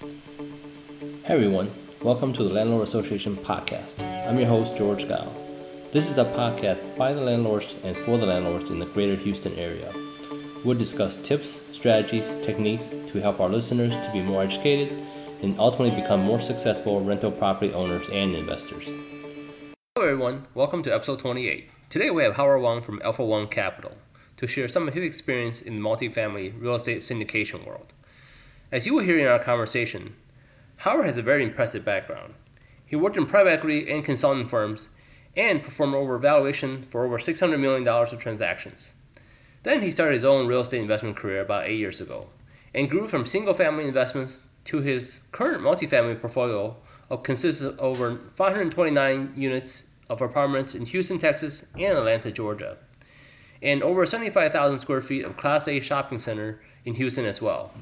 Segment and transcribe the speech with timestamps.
[0.00, 0.10] Hey
[1.26, 3.98] everyone, welcome to the Landlord Association podcast.
[4.28, 5.26] I'm your host, George Gao.
[5.90, 9.56] This is a podcast by the landlords and for the landlords in the greater Houston
[9.56, 9.92] area.
[10.64, 14.96] We'll discuss tips, strategies, techniques to help our listeners to be more educated
[15.42, 18.84] and ultimately become more successful rental property owners and investors.
[19.96, 21.70] Hello everyone, welcome to episode 28.
[21.90, 23.96] Today we have Howard Wong from Alpha One Capital
[24.36, 27.92] to share some of his experience in the multifamily real estate syndication world.
[28.70, 30.14] As you will hear in our conversation,
[30.78, 32.34] Howard has a very impressive background.
[32.84, 34.90] He worked in private equity and consulting firms
[35.34, 38.92] and performed over valuation for over $600 million of transactions.
[39.62, 42.28] Then he started his own real estate investment career about eight years ago
[42.74, 46.76] and grew from single family investments to his current multifamily portfolio
[47.08, 52.76] of consists of over 529 units of apartments in Houston, Texas, and Atlanta, Georgia,
[53.62, 57.72] and over 75,000 square feet of Class A shopping center in Houston as well.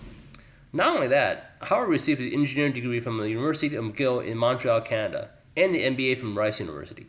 [0.72, 4.82] Not only that, Howard received an engineering degree from the University of McGill in Montreal,
[4.82, 7.06] Canada, and the MBA from Rice University.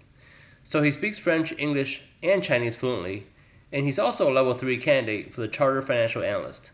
[0.63, 3.28] So he speaks French, English, and Chinese fluently,
[3.72, 6.72] and he's also a level 3 candidate for the Chartered Financial Analyst.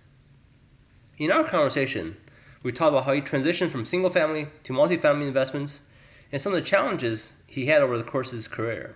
[1.18, 2.18] In our conversation,
[2.62, 5.82] we talked about how he transitioned from single family to multifamily investments
[6.32, 8.96] and some of the challenges he had over the course of his career,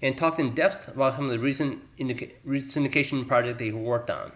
[0.00, 4.32] and talked in depth about some of the recent syndication projects that he worked on.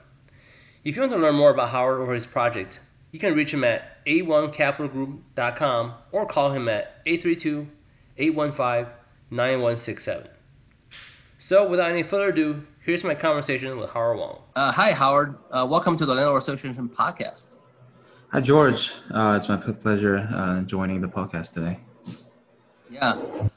[0.85, 2.79] If you want to learn more about Howard or his project,
[3.11, 7.69] you can reach him at a1capitalgroup.com or call him at 832
[8.17, 8.93] 815
[9.31, 10.29] 9167.
[11.41, 14.43] So, without any further ado, here's my conversation with Howard Wong.
[14.55, 15.37] Uh, hi, Howard.
[15.51, 17.57] Uh, welcome to the Landlord Association podcast.
[18.31, 18.95] Hi, George.
[19.11, 21.81] Uh, it's my pleasure uh, joining the podcast today.
[22.89, 23.49] Yeah.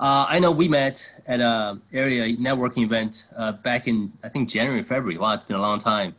[0.00, 4.48] Uh, I know we met at a area networking event uh, back in I think
[4.48, 5.18] January, February.
[5.18, 6.14] Wow, it's been a long time.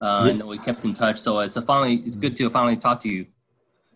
[0.00, 0.30] Uh, yeah.
[0.30, 3.08] And we kept in touch, so it's a finally it's good to finally talk to
[3.08, 3.26] you.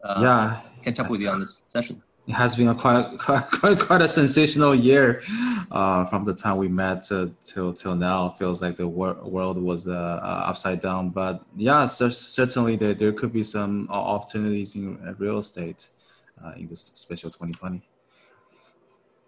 [0.02, 2.02] Uh, yeah, catch up with you on this session.
[2.26, 5.22] It has been a quite quite quite, quite a sensational year
[5.70, 8.26] uh, from the time we met to, till till now.
[8.26, 12.94] It feels like the wor- world was uh, uh, upside down, but yeah, certainly there
[12.94, 15.86] there could be some opportunities in real estate
[16.56, 17.82] in this special 2020.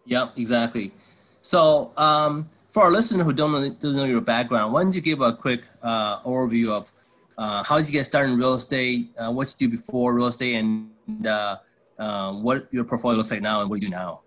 [0.04, 0.92] Yeah, exactly.
[1.40, 5.00] So um, for our listener who don't know, doesn't know your background, why don't you
[5.00, 6.90] give a quick uh, overview of
[7.36, 10.28] uh, how did you get started in real estate, uh, what you do before real
[10.28, 11.56] estate, and uh,
[11.98, 14.20] uh, what your portfolio looks like now, and what you do now?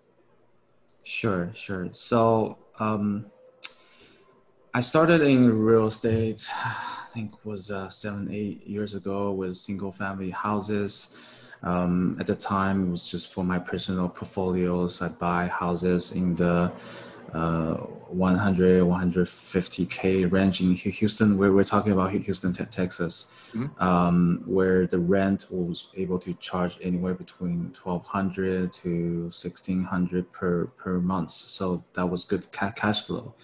[1.04, 1.88] Sure, sure.
[1.92, 3.26] So um,
[4.74, 9.90] I started in real estate, I think was uh, seven, eight years ago with single
[9.90, 11.16] family houses.
[11.62, 15.02] Um, at the time, it was just for my personal portfolios.
[15.02, 16.72] I buy houses in the
[17.34, 23.66] uh, 100 150k range in Houston where we're talking about Houston Texas mm-hmm.
[23.82, 31.00] um, where the rent was able to charge anywhere between 1200 to 1600 per per
[31.00, 33.34] month so that was good ca- cash flow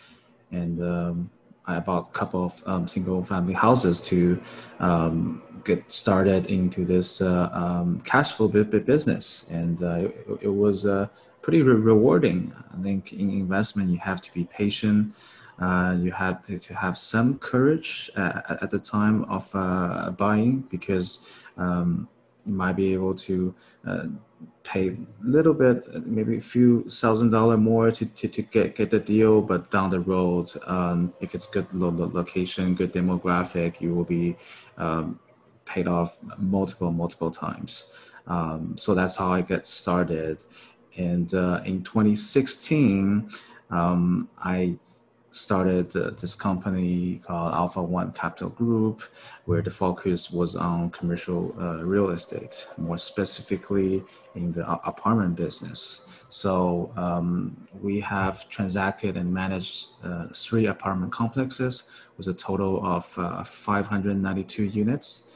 [0.51, 1.31] and um,
[1.67, 4.41] I bought a couple of um, single family houses to
[4.81, 10.87] um, get started into this uh, um, cash flow business and uh, it, it was
[10.87, 11.09] uh,
[11.43, 12.53] pretty re- rewarding.
[12.73, 15.15] I think in investment, you have to be patient.
[15.61, 21.29] Uh, you have to, have some courage uh, at the time of uh, buying because
[21.57, 22.09] um,
[22.45, 23.55] you might be able to
[24.65, 28.91] pay a little bit, maybe a few thousand dollar more to, to, to get, get
[28.91, 29.43] the deal.
[29.43, 34.37] But down the road, um, if it's good lo- location, good demographic, you will be
[34.79, 35.21] um,
[35.65, 37.93] paid off multiple, multiple times.
[38.27, 40.43] Um, so that's how I get started.
[40.97, 43.31] And uh, in 2016,
[43.71, 44.79] um, I
[45.35, 49.03] started uh, this company called Alpha One Capital Group,
[49.47, 54.05] where the focus was on commercial uh, real estate, more specifically
[54.37, 56.07] in the apartment business.
[56.29, 63.13] So um, we have transacted and managed uh, three apartment complexes with a total of
[63.19, 65.31] uh, 592 units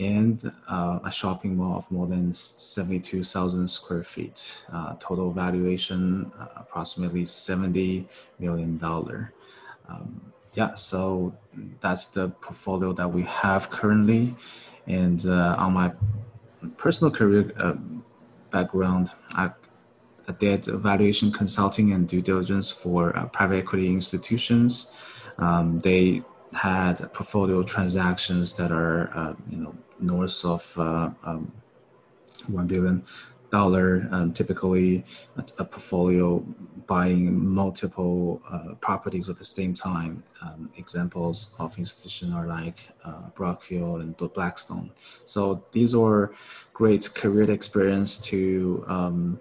[0.00, 4.64] and uh, a shopping mall of more than 72,000 square feet.
[4.72, 8.08] Uh, total valuation uh, approximately 70
[8.38, 9.34] million dollar.
[9.88, 11.34] Um, yeah, so
[11.80, 14.34] that's the portfolio that we have currently.
[14.86, 15.92] And uh, on my
[16.78, 17.74] personal career uh,
[18.50, 19.50] background, I,
[20.26, 24.86] I, did valuation consulting and due diligence for uh, private equity institutions.
[25.38, 26.22] Um, they
[26.54, 31.52] had portfolio transactions that are, you know, north of uh, um,
[32.48, 33.04] 1 billion
[33.50, 35.04] dollar, um, typically
[35.36, 36.38] a, a, portfolio
[36.86, 40.22] buying multiple uh, properties at the same time.
[40.40, 44.90] Um, examples of institutions are like uh, Brookfield and Blackstone.
[45.24, 46.32] So these are
[46.72, 49.40] great career experience to um,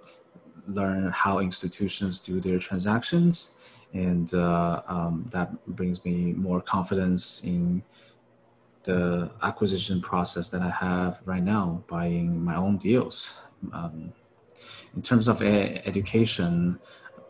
[0.68, 3.50] learn how institutions do their transactions.
[3.94, 7.82] And uh, um, that brings me more confidence in
[8.84, 13.42] the acquisition process that I have right now, buying my own deals.
[13.74, 14.14] Um,
[14.96, 16.80] in terms of e- education,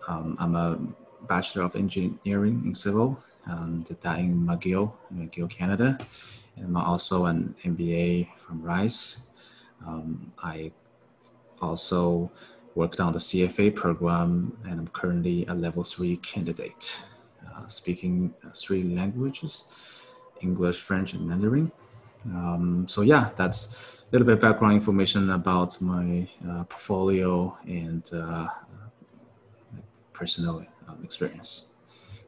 [0.07, 0.79] um, I'm a
[1.27, 5.97] Bachelor of Engineering in Civil, um, did that in McGill, McGill, Canada.
[6.55, 9.21] And I'm also an MBA from Rice.
[9.85, 10.71] Um, I
[11.61, 12.31] also
[12.75, 16.99] worked on the CFA program and I'm currently a level three candidate,
[17.47, 19.65] uh, speaking three languages.
[20.41, 21.71] English, French, and Mandarin.
[22.25, 28.47] Um, so yeah, that's a little bit background information about my uh, portfolio and uh,
[30.13, 31.67] personal um, experience.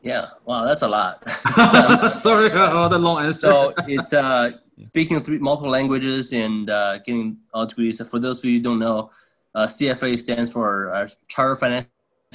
[0.01, 1.27] Yeah, wow, that's a lot.
[2.17, 3.47] Sorry, all the long answer.
[3.47, 8.01] so it's uh, speaking three multiple languages and uh, getting all degrees.
[8.09, 9.11] For those of you who don't know,
[9.53, 11.87] uh, CFA stands for uh, Chartered Financial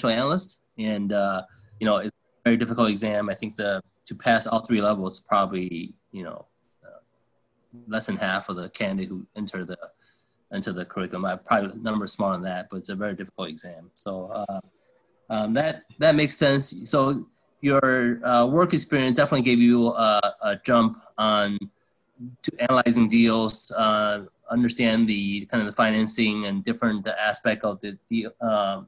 [0.05, 1.43] Analyst, and uh,
[1.81, 3.29] you know it's a very difficult exam.
[3.29, 6.47] I think the to pass all three levels, probably you know
[6.85, 7.01] uh,
[7.89, 9.79] less than half of the candidate who enter the
[10.53, 11.25] enter the curriculum.
[11.25, 13.91] I probably number smaller than that, but it's a very difficult exam.
[13.95, 14.61] So uh,
[15.31, 16.89] um, that that makes sense.
[16.89, 17.27] So
[17.61, 21.59] your uh, work experience definitely gave you a, a jump on
[22.43, 27.99] to analyzing deals, uh, understand the kind of the financing and different aspect of the,
[28.09, 28.83] the uh,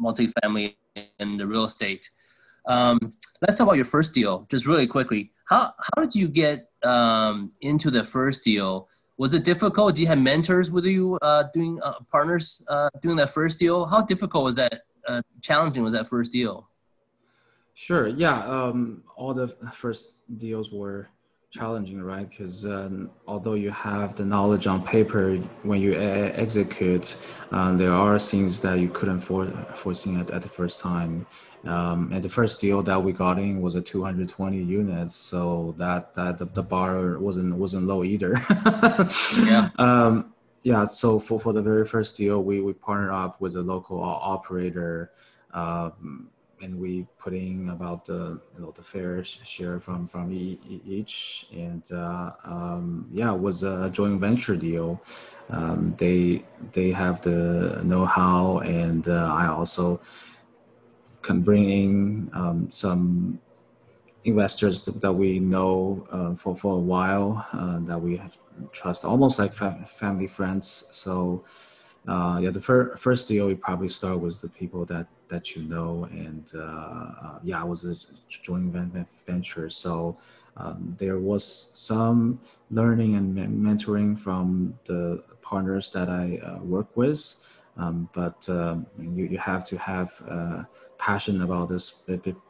[0.00, 0.74] multifamily
[1.18, 2.10] and the real estate.
[2.66, 3.12] Um,
[3.42, 5.32] let's talk about your first deal, just really quickly.
[5.46, 8.88] How how did you get um, into the first deal?
[9.16, 9.94] Was it difficult?
[9.94, 13.84] Did you have mentors with you uh, doing uh, partners uh, doing that first deal?
[13.86, 14.82] How difficult was that?
[15.06, 16.68] Uh, challenging was that first deal?
[17.74, 18.08] Sure.
[18.08, 18.44] Yeah.
[18.46, 21.10] Um, all the first deals were
[21.50, 22.28] challenging, right?
[22.28, 27.16] Because um, although you have the knowledge on paper, when you uh, execute,
[27.52, 31.26] um, there are things that you couldn't for- foresee at, at the first time.
[31.66, 36.14] Um, and the first deal that we got in was a 220 units, so that
[36.14, 38.40] that the, the bar wasn't wasn't low either.
[39.44, 39.70] yeah.
[39.78, 40.84] Um, yeah.
[40.84, 45.12] So for, for the very first deal, we we partnered up with a local operator.
[45.52, 46.28] Um,
[46.64, 51.82] and we put in about the you know the fair share from from each and
[51.92, 55.00] uh, um, yeah it was a joint venture deal
[55.50, 60.00] um, they they have the know-how and uh, i also
[61.24, 63.40] can bring in um, some
[64.24, 68.38] investors that we know uh, for for a while uh, that we have
[68.72, 70.86] trust almost like fa- family friends.
[70.90, 71.44] So
[72.06, 75.62] uh, yeah, the fir- first deal we probably start with the people that that you
[75.62, 77.96] know, and uh, uh, yeah, I was a
[78.28, 78.72] joint
[79.26, 80.16] venture, so
[80.56, 82.38] um, there was some
[82.70, 87.34] learning and mentoring from the partners that I uh, work with,
[87.76, 90.62] um, but um, you you have to have uh,
[91.04, 91.86] passion about this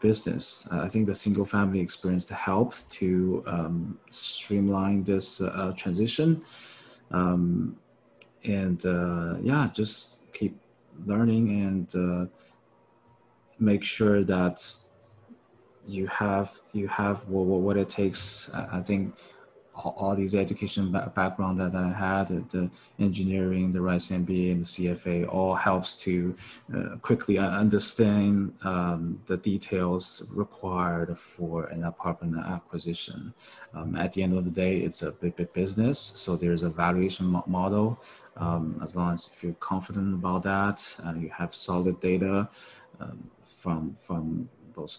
[0.01, 0.67] business.
[0.71, 6.29] I think the single family experience to help to um, streamline this uh, transition.
[7.11, 7.77] Um,
[8.45, 10.55] and uh, yeah, just keep
[11.05, 12.27] learning and uh,
[13.59, 14.57] make sure that
[15.87, 18.51] you have you have what, what it takes.
[18.55, 19.17] I think
[19.77, 24.67] all, these education background that, that I had, the engineering, the Rice MBA, and the
[24.67, 26.35] CFA, all helps to
[26.75, 33.35] uh, quickly understand um, the details required for an apartment acquisition.
[33.75, 36.69] Um, at the end of the day, it's a big, big business, so there's a
[36.69, 38.01] valuation mo- model.
[38.37, 42.49] Um, as long as if you're confident about that, uh, you have solid data
[43.01, 44.97] um, from from both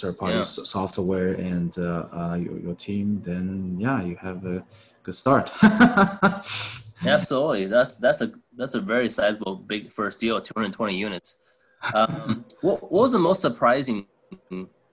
[0.00, 0.42] third party yeah.
[0.42, 4.64] software and uh, uh, your, your team, then yeah, you have a
[5.02, 5.50] good start.
[7.06, 11.36] Absolutely, that's that's a that's a very sizable big first deal, 220 units.
[11.92, 14.06] Um, what, what was the most surprising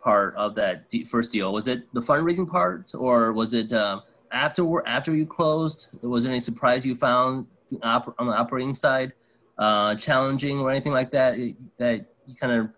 [0.01, 1.53] part of that first deal?
[1.53, 5.89] Was it the fundraising part, or was it uh, after after you closed?
[6.01, 7.47] Was there any surprise you found
[7.81, 9.13] on the operating side,
[9.57, 11.37] uh, challenging or anything like that
[11.77, 12.69] that you kind of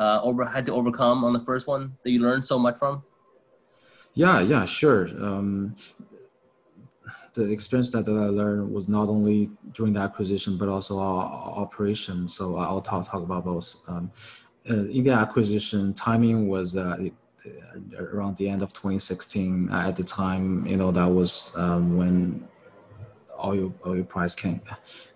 [0.00, 3.04] uh, over had to overcome on the first one that you learned so much from?
[4.14, 5.06] Yeah, yeah, sure.
[5.22, 5.76] Um,
[7.34, 11.24] the experience that, that I learned was not only during the acquisition but also our
[11.64, 12.26] operation.
[12.26, 13.76] So I'll talk talk about both.
[13.86, 14.10] Um,
[14.68, 16.96] uh, in the acquisition, timing was uh,
[17.98, 19.70] around the end of 2016.
[19.70, 22.48] At the time, you know, that was um, when
[23.42, 24.60] oil oil price came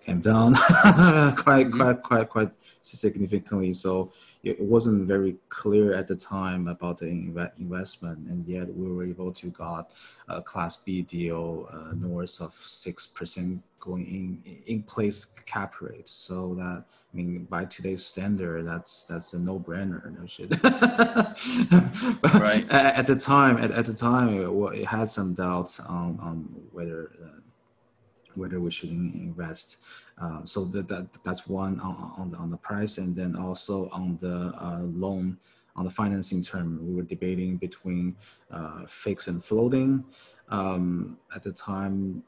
[0.03, 0.55] came down
[1.35, 2.49] quite quite quite quite
[2.81, 3.73] significantly.
[3.73, 4.11] So
[4.45, 9.31] it wasn't very clear at the time about the investment, and yet we were able
[9.33, 9.91] to got
[10.27, 16.07] a Class B deal uh, north of six percent going in in place cap rate.
[16.07, 20.03] So that I mean, by today's standard, that's that's a no brainer.
[20.19, 20.51] No shit.
[22.39, 22.69] right.
[22.69, 26.37] At, at, the time, at, at the time, it, it had some doubts on on
[26.71, 27.11] whether.
[27.23, 27.34] Uh,
[28.37, 29.77] whether we should invest.
[30.17, 33.89] Uh, so that, that that's one on, on, the, on the price, and then also
[33.91, 35.37] on the uh, loan,
[35.75, 38.15] on the financing term, we were debating between
[38.51, 40.05] uh, fixed and floating.
[40.49, 42.23] Um, at the time,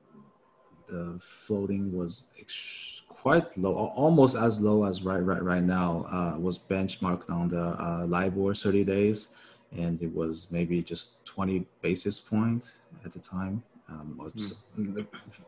[0.88, 6.06] the floating was ex- quite low, almost as low as right right right now.
[6.10, 9.30] Uh, was benchmarked on the uh, LIBOR 30 days,
[9.72, 12.74] and it was maybe just 20 basis point
[13.06, 14.20] at the time um,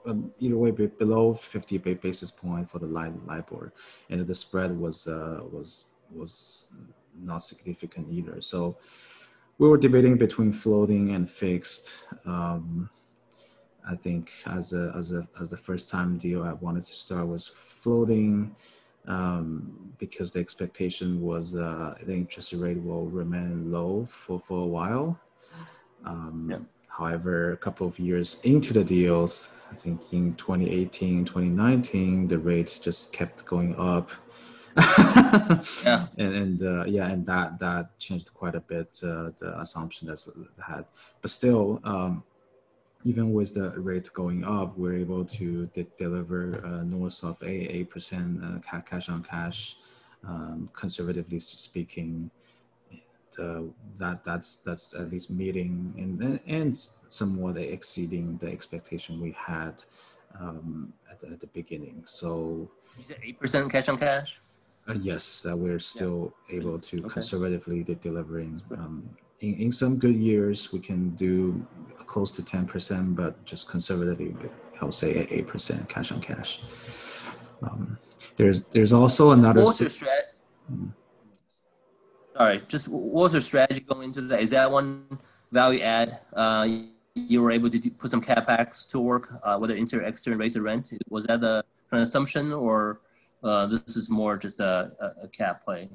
[0.06, 0.32] mm.
[0.40, 3.74] either way below 50 basis point for the LIBOR,
[4.10, 6.72] and the spread was uh, was was
[7.22, 8.42] not significant either.
[8.42, 8.78] So
[9.58, 12.06] we were debating between floating and fixed.
[12.26, 12.90] Um,
[13.90, 17.28] I think as a as a as the first time deal I wanted to start
[17.28, 18.56] was floating
[19.06, 24.68] um, because the expectation was uh, the interest rate will remain low for for a
[24.68, 25.20] while.
[26.06, 26.60] Um, yeah
[27.00, 32.78] However, a couple of years into the deals, I think in 2018, 2019, the rates
[32.78, 34.12] just kept going up.
[35.86, 36.08] yeah.
[36.18, 40.28] And, and uh, yeah, and that that changed quite a bit uh, the assumption that's
[40.62, 40.86] had.
[41.22, 42.24] But still, um,
[43.06, 47.76] even with the rates going up, we're able to de- deliver uh, north of a
[47.76, 49.78] eight percent uh, cash on cash,
[50.28, 52.30] um, conservatively speaking
[53.40, 53.62] uh,
[53.98, 59.84] that that's that's at least meeting and and somewhat exceeding the expectation we had
[60.40, 62.04] um, at, the, at the beginning.
[62.06, 64.42] So you said eight percent cash on cash.
[64.88, 66.58] Uh, yes, uh, we're still yeah.
[66.58, 67.10] able to okay.
[67.10, 68.62] conservatively de- delivering.
[68.72, 69.10] Um,
[69.42, 71.66] in, in some good years, we can do
[72.08, 74.36] close to ten percent, but just conservatively,
[74.82, 76.62] I would say eight percent cash on cash.
[77.62, 77.98] Um,
[78.36, 79.64] there's there's also another.
[79.64, 80.34] What's your strat-
[82.40, 84.40] All right, just what was your strategy going into that?
[84.40, 85.20] Is that one
[85.52, 86.18] value add?
[86.34, 86.70] Uh,
[87.14, 90.62] you were able to put some capex to work, uh, whether interior, exterior, raise the
[90.62, 90.94] rent.
[91.10, 93.02] Was that the kind of assumption, or
[93.44, 95.90] uh, this is more just a, a, a cap play?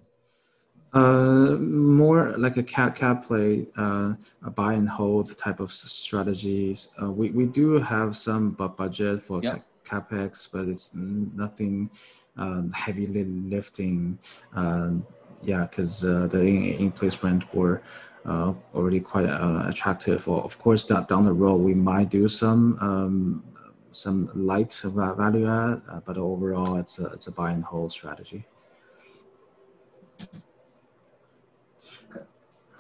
[0.93, 4.13] Uh, more like a cap cap play, uh,
[4.45, 6.89] a buy and hold type of strategies.
[7.01, 9.41] Uh, we we do have some budget for
[9.87, 11.89] capex, but it's nothing
[12.37, 14.19] um, heavily lifting.
[14.55, 15.07] Um,
[15.45, 16.43] yeah, because uh, the
[16.77, 17.83] in-place rent were
[18.25, 20.27] uh, already quite uh, attractive.
[20.29, 23.45] Or of course, that down the road we might do some um,
[23.91, 28.45] some light value add, uh, but overall it's a it's a buy and hold strategy.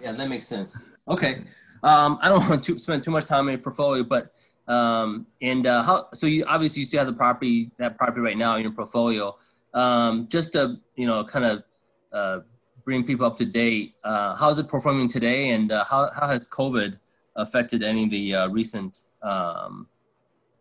[0.01, 0.89] Yeah, that makes sense.
[1.09, 1.45] Okay,
[1.83, 4.33] um, I don't want to spend too much time on your portfolio, but
[4.67, 6.09] um, and uh, how?
[6.15, 9.37] So you obviously you still have the property that property right now in your portfolio.
[9.73, 11.65] Um, just to you know, kind of
[12.13, 12.41] uh,
[12.85, 13.95] bring people up to date.
[14.05, 16.99] Uh, how is it performing today, and uh, how how has COVID
[17.37, 19.89] affected any of the uh, recent um,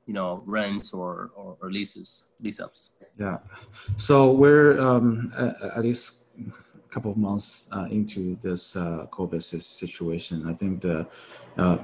[0.05, 2.91] you know rents or, or, or leases lease ups?
[3.17, 3.39] Yeah,
[3.97, 10.47] so we're um, at, least a couple of months uh, into this uh, COVID situation.
[10.47, 11.07] I think the
[11.57, 11.77] uh,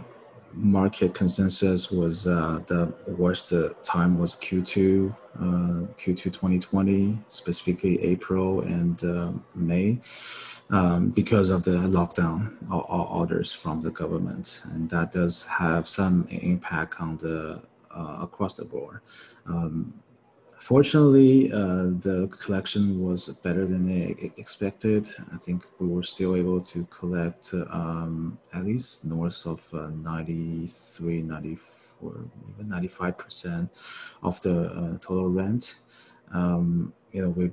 [0.53, 3.53] market consensus was uh, the worst
[3.83, 5.41] time was Q2, uh,
[5.97, 9.99] Q2 2020, specifically April and uh, May,
[10.69, 16.27] um, because of the lockdown or orders from the government, and that does have some
[16.29, 19.01] impact on the uh, across the board.
[19.47, 19.93] Um,
[20.59, 25.07] Fortunately, uh, the collection was better than they expected.
[25.33, 31.21] I think we were still able to collect um, at least north of uh, 93,
[31.21, 32.25] 94,
[32.55, 33.69] even 95%
[34.21, 35.75] of the uh, total rent.
[36.33, 37.51] Um, you know, we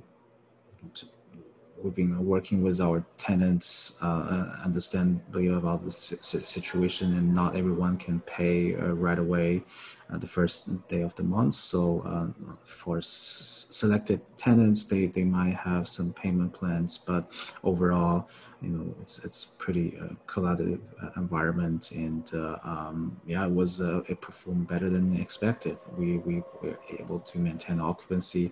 [1.81, 8.19] we've been working with our tenants, uh, understandably about the situation, and not everyone can
[8.21, 9.63] pay uh, right away
[10.09, 11.53] uh, the first day of the month.
[11.55, 12.27] So uh,
[12.63, 17.29] for s- selected tenants, they, they might have some payment plans, but
[17.63, 18.29] overall,
[18.61, 23.81] you know, it's it's pretty uh, collaborative uh, environment, and uh, um, yeah, it was
[23.81, 25.77] uh, it performed better than expected.
[25.95, 28.51] We we were able to maintain occupancy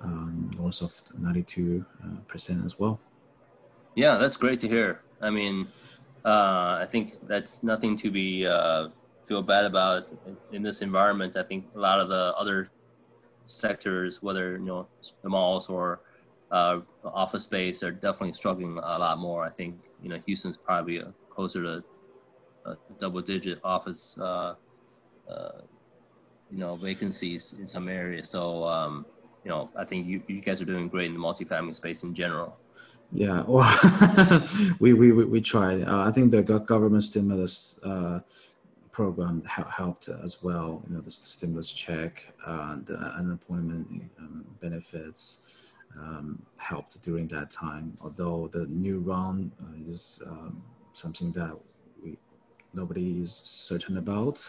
[0.00, 1.86] um, north of ninety two
[2.26, 2.98] percent as well.
[3.94, 5.02] Yeah, that's great to hear.
[5.20, 5.68] I mean,
[6.24, 8.44] I think that's nothing to be
[9.24, 10.04] feel bad about
[10.52, 11.36] in this environment.
[11.36, 12.68] I think a lot of the other
[13.46, 14.86] sectors, whether you know
[15.22, 16.00] the malls or
[16.50, 19.44] uh, office space, are definitely struggling a lot more.
[19.44, 21.84] I think you know Houston's probably closer to
[22.98, 24.54] double-digit office, uh,
[25.28, 25.50] uh,
[26.50, 28.28] you know, vacancies in some areas.
[28.30, 29.06] So um,
[29.44, 32.14] you know, I think you, you guys are doing great in the multifamily space in
[32.14, 32.56] general.
[33.12, 33.68] Yeah, well,
[34.80, 35.82] we, we, we, try.
[35.82, 38.20] Uh, I think the government stimulus uh,
[38.94, 40.82] program helped as well.
[40.86, 43.86] You know, the stimulus check, uh, the unemployment
[44.20, 45.64] um, benefits
[46.00, 47.92] um, helped during that time.
[48.00, 51.54] Although the new round uh, is um, something that
[52.02, 52.18] we
[52.72, 54.48] nobody is certain about,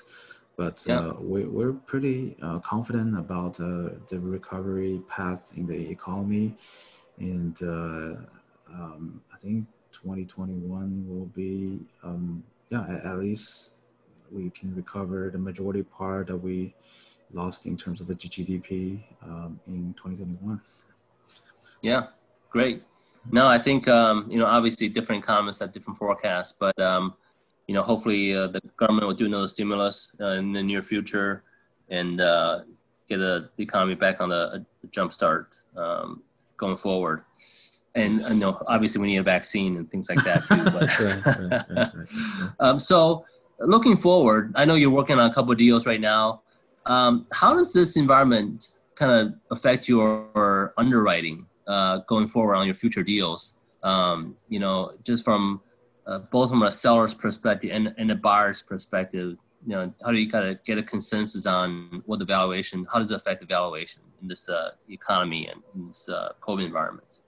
[0.57, 0.99] but yeah.
[0.99, 6.53] uh, we, we're pretty uh, confident about uh, the recovery path in the economy,
[7.17, 8.15] and uh,
[8.73, 13.74] um, I think 2021 will be um, yeah at, least
[14.31, 16.73] we can recover the majority part that we
[17.31, 20.61] lost in terms of the GDP um, in 2021.
[21.81, 22.07] Yeah,
[22.49, 22.83] great.
[23.31, 27.15] No, I think um, you know obviously different economists have different forecasts, but um,
[27.67, 31.43] you know hopefully uh, the government will do another stimulus uh, in the near future
[31.89, 32.61] and uh,
[33.07, 36.21] get a, the economy back on a, a jump start um,
[36.57, 37.23] going forward
[37.95, 42.79] and you know obviously we need a vaccine and things like that too but um,
[42.79, 43.25] so
[43.59, 46.41] looking forward i know you're working on a couple deals right now.
[46.87, 52.75] Um, how does this environment kind of affect your underwriting uh, going forward on your
[52.75, 53.59] future deals?
[53.81, 55.61] Um, you know just from
[56.07, 60.19] uh, both from a seller's perspective and, and a buyer's perspective you know how do
[60.19, 63.45] you kind of get a consensus on what the valuation how does it affect the
[63.45, 67.19] valuation in this uh, economy and in this uh, covid environment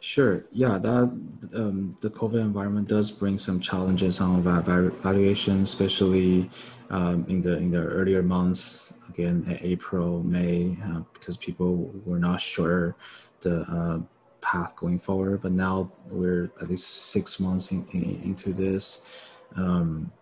[0.00, 0.46] Sure.
[0.52, 1.10] Yeah, that
[1.54, 6.50] um, the COVID environment does bring some challenges on valuation, especially
[6.90, 8.92] um, in the in the earlier months.
[9.08, 12.94] Again, April, May, uh, because people were not sure
[13.40, 13.98] the uh,
[14.40, 15.42] path going forward.
[15.42, 19.00] But now we're at least six months in, in, into this.
[19.56, 20.12] Um,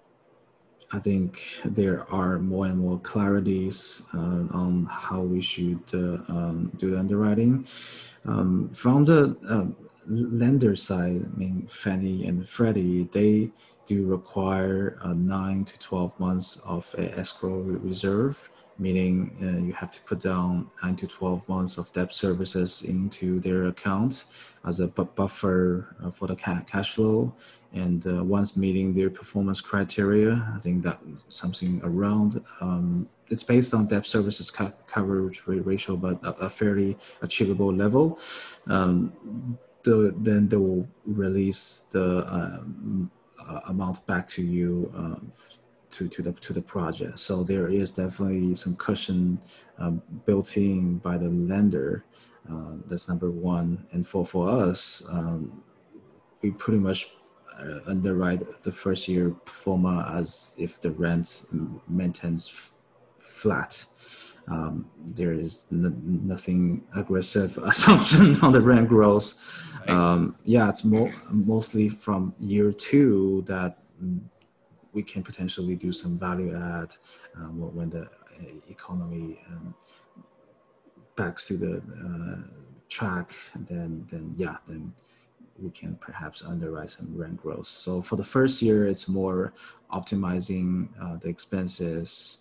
[0.93, 6.71] I think there are more and more clarities uh, on how we should uh, um,
[6.77, 7.67] do the underwriting.
[8.25, 9.67] Um, from the uh,
[10.07, 13.51] lender side, I mean, Fannie and Freddie, they
[13.85, 20.01] do require uh, nine to 12 months of escrow reserve meaning uh, you have to
[20.03, 24.27] put down 9 to 12 months of debt services into their account
[24.67, 27.33] as a buffer uh, for the ca- cash flow.
[27.77, 33.75] And uh, once meeting their performance criteria, I think that something around, um, it's based
[33.75, 38.19] on debt services ca- coverage ratio, but a, a fairly achievable level.
[38.67, 39.13] Um,
[39.83, 43.11] the, then they will release the um,
[43.69, 45.31] amount back to you um,
[45.91, 47.19] to, to the to the project.
[47.19, 49.39] So there is definitely some cushion
[49.79, 52.05] um, built in by the lender.
[52.51, 53.87] Uh, that's number one.
[53.93, 55.03] And for for us,
[56.43, 57.09] we pretty much
[57.59, 61.45] uh, underwrite the first year pro forma as if the rent
[61.89, 62.73] maintains f-
[63.19, 63.85] flat.
[64.49, 69.35] Um, there is n- nothing aggressive assumption on the rent growth.
[69.89, 73.79] Um, yeah, it's more mostly from year two that
[74.93, 76.95] we can potentially do some value add
[77.37, 78.09] um, when the uh,
[78.69, 79.75] economy um,
[81.17, 82.43] backs to the uh,
[82.89, 83.31] track,
[83.69, 84.93] then then yeah, then
[85.61, 87.67] we can perhaps underwrite some rent growth.
[87.67, 89.53] So for the first year, it's more
[89.93, 92.39] optimizing uh, the expenses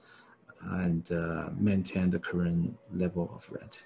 [0.64, 3.86] and uh, maintain the current level of rent.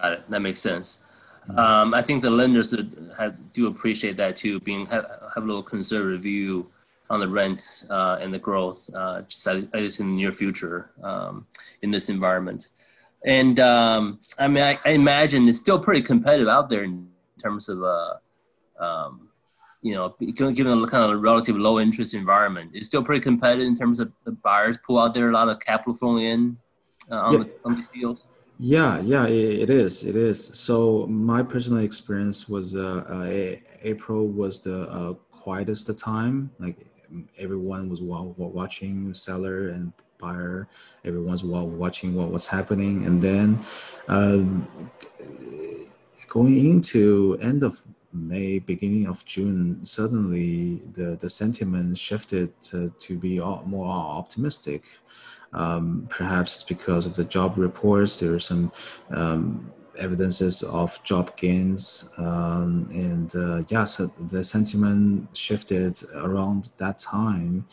[0.00, 0.30] Got it.
[0.30, 1.00] That makes sense.
[1.48, 1.58] Mm-hmm.
[1.58, 2.74] Um, I think the lenders
[3.18, 6.70] have, do appreciate that too, being have, have a little conservative view
[7.08, 10.90] on the rent uh, and the growth, uh, just at least in the near future
[11.02, 11.46] um,
[11.82, 12.68] in this environment.
[13.24, 17.08] And um, I mean, I, I, imagine it's still pretty competitive out there in
[17.40, 18.14] terms of, uh,
[18.78, 19.28] um,
[19.82, 23.76] you know, given a kind of relatively low interest environment, it's still pretty competitive in
[23.76, 26.56] terms of the buyers pull out there a lot of capital flowing in
[27.10, 27.38] uh, on, yeah.
[27.44, 28.26] the, on these deals.
[28.58, 30.04] Yeah, yeah, it, it is.
[30.04, 30.44] It is.
[30.52, 36.50] So my personal experience was uh, uh April was the uh, quietest time.
[36.58, 36.86] Like
[37.38, 40.68] everyone was watching seller and buyer
[41.04, 43.58] everyone's watching what was happening and then
[44.08, 44.68] um,
[46.30, 53.18] going into end of may beginning of june suddenly the, the sentiment shifted to, to
[53.18, 54.84] be more optimistic
[55.52, 58.72] um, perhaps it's because of the job reports there are some
[59.10, 66.98] um, evidences of job gains um, and uh, yeah so the sentiment shifted around that
[66.98, 67.66] time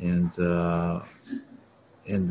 [0.00, 1.00] and uh,
[2.06, 2.28] and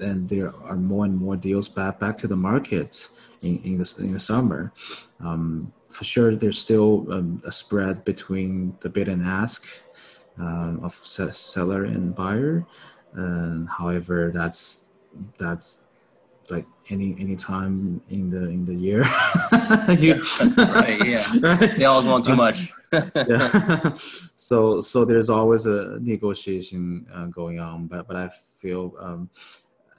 [0.00, 3.08] and there are more and more deals back back to the market
[3.42, 4.72] in in the, in the summer.
[5.22, 9.66] Um, for sure, there's still um, a spread between the bid and ask
[10.38, 12.66] um, of seller and buyer.
[13.14, 14.86] And however, that's
[15.38, 15.80] that's
[16.50, 19.00] like any any time in the in the year.
[19.98, 20.22] you,
[20.56, 21.04] right.
[21.04, 21.24] Yeah.
[21.40, 21.76] right?
[21.76, 22.72] They always want too much.
[22.92, 23.94] yeah.
[24.34, 29.30] so so there's always a negotiation uh, going on, but but I feel um,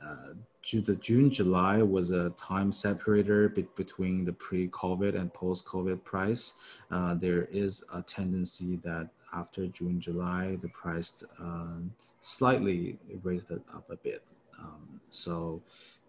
[0.03, 0.33] uh,
[0.71, 6.53] the June July was a time separator be- between the pre-COVID and post-COVID price.
[6.89, 13.61] Uh, there is a tendency that after June July, the price um, slightly raised it
[13.73, 14.23] up a bit.
[14.57, 15.61] Um, so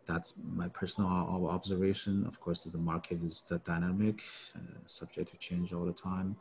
[0.06, 1.10] that's my personal
[1.48, 2.24] observation.
[2.26, 4.22] Of course, the market is the dynamic,
[4.54, 6.36] uh, subject to change all the time.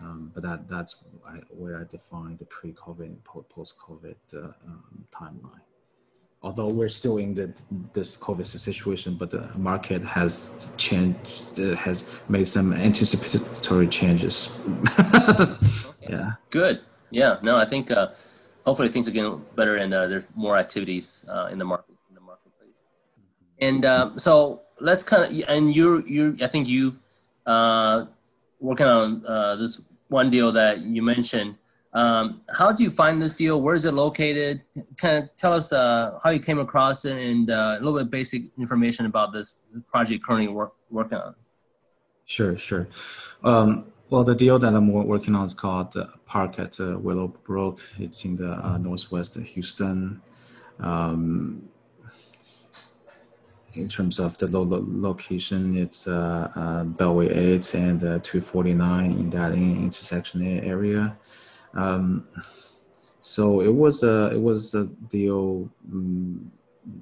[0.00, 0.96] Um, but that that's
[1.50, 5.60] where I define the pre-COVID and post-COVID uh, um, timeline.
[6.44, 7.54] Although we're still in the,
[7.92, 14.50] this COVID situation, but the market has changed, uh, has made some anticipatory changes.
[16.00, 16.32] yeah.
[16.50, 16.80] Good.
[17.10, 17.38] Yeah.
[17.42, 18.08] No, I think uh,
[18.66, 22.14] hopefully things are getting better and uh, there's more activities uh, in the market in
[22.14, 22.82] the marketplace.
[23.60, 26.98] And um, so let's kind of and you're you I think you
[27.46, 28.06] uh,
[28.60, 31.58] working on uh, this one deal that you mentioned.
[31.94, 33.60] Um, how do you find this deal?
[33.60, 34.62] Where is it located?
[34.96, 38.10] Kind of tell us uh, how you came across it and uh, a little bit
[38.10, 41.34] basic information about this project currently work, working on.
[42.24, 42.88] Sure, sure.
[43.44, 47.80] Um, well, the deal that I'm working on is called uh, Park at uh, Willowbrook.
[47.98, 50.22] It's in the uh, northwest of Houston.
[50.80, 51.68] Um,
[53.74, 59.30] in terms of the lo- lo- location, it's uh, Beltway 8 and uh, 249 in
[59.30, 61.16] that intersection area.
[61.74, 62.26] Um,
[63.20, 66.50] so it was a it was a deal um,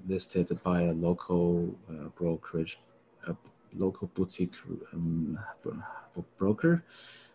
[0.07, 2.79] listed by a local uh, brokerage,
[3.27, 3.35] a
[3.75, 4.55] local boutique
[4.93, 5.39] um,
[6.37, 6.85] broker,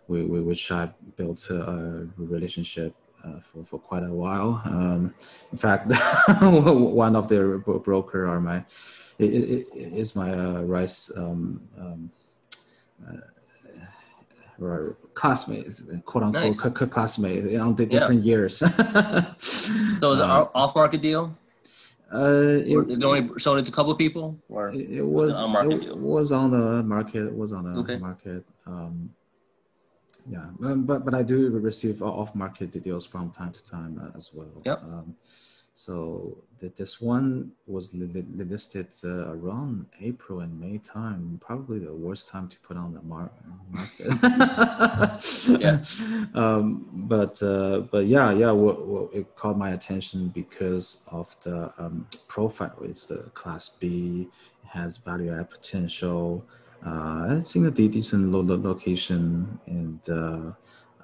[0.08, 2.94] with, which I've built a, a relationship
[3.24, 4.62] uh, for, for quite a while.
[4.66, 5.14] Um,
[5.52, 5.92] in fact,
[6.42, 8.64] one of their broker are my
[9.18, 12.12] is my uh, rice um, um,
[13.08, 13.18] uh,
[15.14, 16.62] classmates, quote unquote nice.
[16.62, 18.32] c- c- classmate on the different yeah.
[18.32, 18.58] years.
[18.58, 21.36] so it was an um, off market deal.
[22.14, 25.42] Uh, it, it only sold it to a couple of people, or it, it was,
[25.42, 27.26] was it, it was on the market.
[27.26, 27.98] It was on the okay.
[27.98, 28.46] market.
[28.66, 29.10] Um,
[30.28, 34.18] yeah, um, but but I do receive off market deals from time to time uh,
[34.18, 34.62] as well.
[34.66, 34.84] Yep.
[34.84, 35.16] Um,
[35.78, 41.80] so the, this one was li- li- listed uh, around April and May time, probably
[41.80, 43.30] the worst time to put on the mar-
[43.70, 45.60] market.
[45.62, 45.84] yeah.
[46.34, 51.72] Um, but uh, but yeah, yeah, well, well, it caught my attention because of the
[51.78, 52.78] um, profile.
[52.84, 54.28] It's the Class B,
[54.64, 56.46] it has value add potential.
[56.86, 60.00] Uh, it's in a decent lo- location and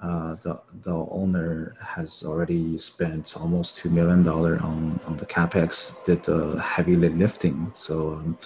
[0.02, 6.02] uh, the the owner has already spent almost two million dollar on on the capex,
[6.04, 7.70] did the heavy lifting.
[7.74, 8.36] So um,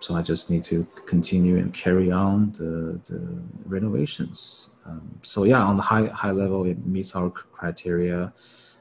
[0.00, 3.20] so I just need to continue and carry on the the
[3.64, 4.70] renovations.
[4.84, 8.32] Um, so yeah, on the high high level, it meets our criteria,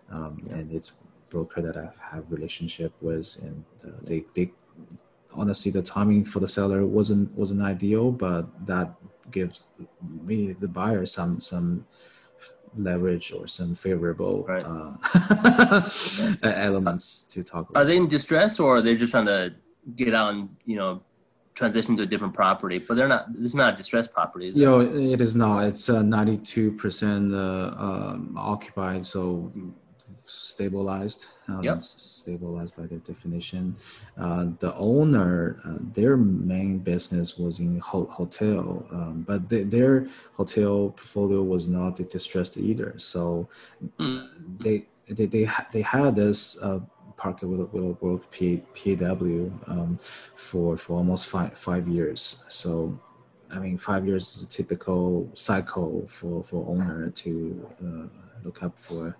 [0.09, 0.55] um, yeah.
[0.55, 0.93] and it's
[1.29, 4.51] broker that I have relationship with, and uh, they they
[5.31, 8.95] honestly the timing for the seller wasn't wasn't ideal, but that
[9.31, 9.67] gives
[10.01, 11.85] me the buyer some some
[12.75, 14.65] leverage or some favorable right.
[14.65, 15.89] uh,
[16.43, 17.81] elements to talk about.
[17.81, 19.53] Are they in distress or are they just trying to
[19.95, 21.03] get out and you know
[21.55, 22.79] transition to a different property?
[22.79, 23.31] But they're not.
[23.33, 24.47] This is not a distressed property.
[24.47, 25.65] Is you know, it is not.
[25.65, 29.05] It's uh, ninety two percent uh, um, occupied.
[29.05, 29.51] So
[30.25, 31.83] stabilized, um, yep.
[31.83, 33.75] stabilized by the definition.
[34.17, 40.07] Uh, the owner, uh, their main business was in ho- hotel, um, but they, their
[40.33, 42.93] hotel portfolio was not distressed either.
[42.97, 43.47] So
[43.99, 44.27] mm.
[44.59, 46.57] they they they, ha- they had this.
[46.61, 46.79] Uh,
[47.15, 49.99] Park at Willowbrook P- PW um,
[50.35, 52.43] for for almost five five years.
[52.49, 52.99] So
[53.53, 58.07] I mean, five years is a typical cycle for for owner to uh,
[58.43, 59.15] look up for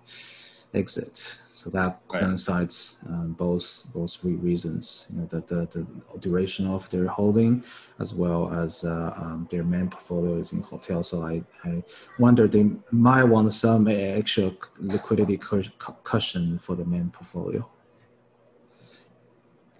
[0.74, 1.38] exit.
[1.64, 2.22] So that right.
[2.22, 7.64] coincides um, both both reasons, you know, the, the, the duration of their holding,
[7.98, 11.02] as well as uh, um, their main portfolio is in hotel.
[11.02, 11.82] So I, I
[12.18, 17.66] wonder they might want some extra liquidity cushion for the main portfolio.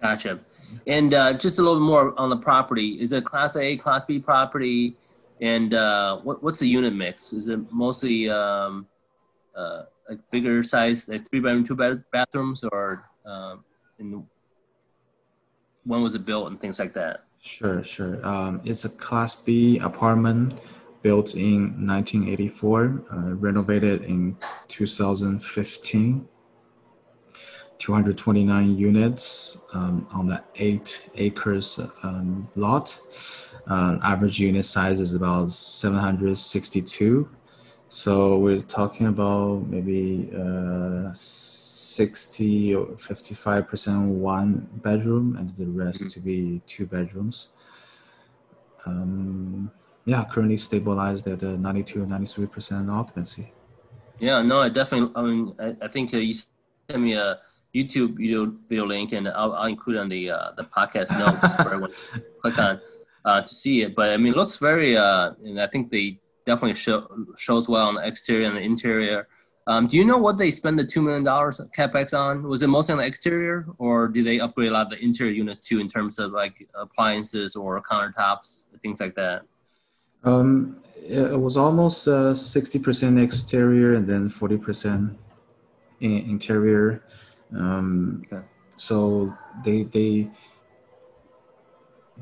[0.01, 0.39] Gotcha.
[0.87, 2.99] And uh, just a little bit more on the property.
[2.99, 4.95] Is it Class A, Class B property?
[5.39, 7.31] And uh, what, what's the unit mix?
[7.31, 8.87] Is it mostly um,
[9.55, 13.63] uh, like bigger size, like three bedroom, two bed bathrooms, or um,
[13.99, 14.25] in
[15.83, 17.25] when was it built and things like that?
[17.41, 18.25] Sure, sure.
[18.25, 20.59] Um, it's a Class B apartment
[21.03, 24.35] built in 1984, uh, renovated in
[24.67, 26.27] 2015.
[27.77, 32.99] 229 units um, on the eight acres um, lot.
[33.67, 37.29] Uh, average unit size is about 762.
[37.95, 46.09] So we're talking about maybe uh, 60 or 55% one bedroom and the rest mm-hmm.
[46.09, 47.53] to be two bedrooms.
[48.85, 49.71] Um,
[50.03, 53.53] yeah, currently stabilized at a 92 93% occupancy.
[54.19, 57.39] Yeah, no, I definitely, I mean, I, I think uh, you sent me a
[57.73, 61.73] YouTube video, video link and I'll, I'll include on the, uh, the podcast notes for
[61.73, 62.81] everyone to click on
[63.23, 63.95] uh, to see it.
[63.95, 67.87] But I mean, it looks very, uh, and I think they definitely show, shows well
[67.87, 69.27] on the exterior and the interior.
[69.67, 72.43] Um, do you know what they spend the two million dollars capex on?
[72.43, 75.33] Was it mostly on the exterior, or do they upgrade a lot of the interior
[75.33, 79.41] units too, in terms of like appliances or countertops, things like that?
[80.23, 85.17] Um, it was almost uh, sixty uh, percent exterior and then forty percent
[85.99, 87.03] interior.
[87.55, 88.45] Um, okay.
[88.75, 90.29] So they they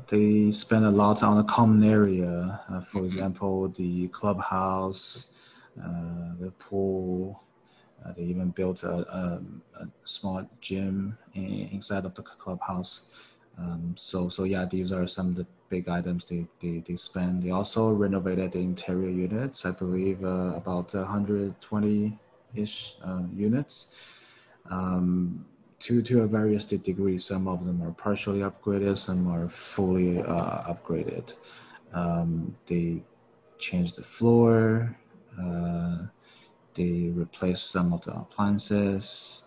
[0.08, 2.60] they spend a lot on the common area.
[2.68, 3.06] Uh, for mm-hmm.
[3.06, 5.28] example, the clubhouse
[5.82, 7.42] uh, the pool.
[8.04, 9.42] Uh, they even built a, a,
[9.80, 13.32] a small gym in, inside of the clubhouse.
[13.58, 17.42] Um, so, so yeah, these are some of the big items they, they, they spend.
[17.42, 23.94] They also renovated the interior units, I believe uh, about 120-ish uh, units
[24.70, 25.46] um,
[25.80, 27.18] to, to a various degree.
[27.18, 31.34] Some of them are partially upgraded, some are fully uh, upgraded.
[31.92, 33.04] Um, they
[33.58, 34.96] changed the floor,
[35.40, 35.98] uh,
[36.74, 39.44] they replaced some of the appliances.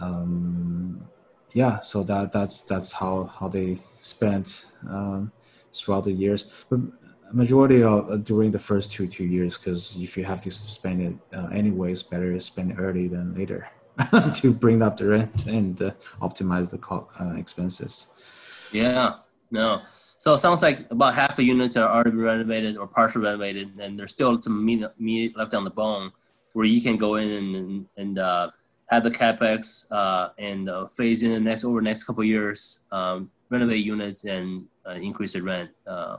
[0.00, 1.08] Um,
[1.52, 5.30] yeah, so that that's that's how how they spent um,
[5.72, 6.46] throughout the years.
[6.68, 6.80] But
[7.32, 11.00] majority of uh, during the first two two years, because if you have to spend
[11.00, 13.68] it uh, anyways, better spend it early than later
[14.34, 18.08] to bring up the rent and uh, optimize the co- uh, expenses.
[18.72, 19.16] Yeah,
[19.50, 19.82] no.
[20.18, 23.98] So it sounds like about half the units are already renovated or partially renovated, and
[23.98, 26.12] there's still some meat, meat left on the bone
[26.54, 28.50] where you can go in and, and uh,
[28.86, 32.80] have the capex uh, and uh, phase in the next over the next couple years,
[32.90, 35.70] um, renovate units and uh, increase the rent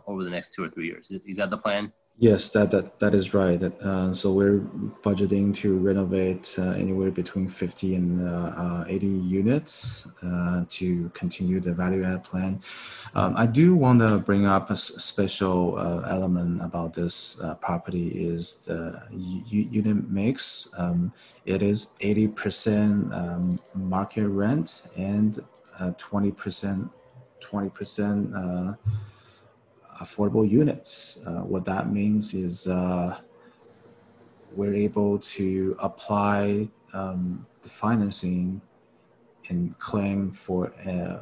[0.08, 1.12] over the next two or three years.
[1.26, 1.92] Is that the plan?
[2.18, 3.62] Yes, that that that is right.
[3.62, 4.60] Uh, so we're
[5.04, 11.60] budgeting to renovate uh, anywhere between 50 and uh, uh 80 units uh, to continue
[11.60, 12.62] the value add plan.
[13.16, 18.56] Um, I do want to bring up a special uh, element about this property is
[18.66, 20.70] the unit mix.
[20.78, 21.12] Um,
[21.46, 25.44] it is 80% um, market rent and
[25.82, 26.90] 20%
[27.42, 28.78] 20%
[30.02, 31.20] affordable units.
[31.26, 33.18] Uh, what that means is uh,
[34.54, 38.62] we're able to apply um, the financing
[39.50, 41.20] and claim for a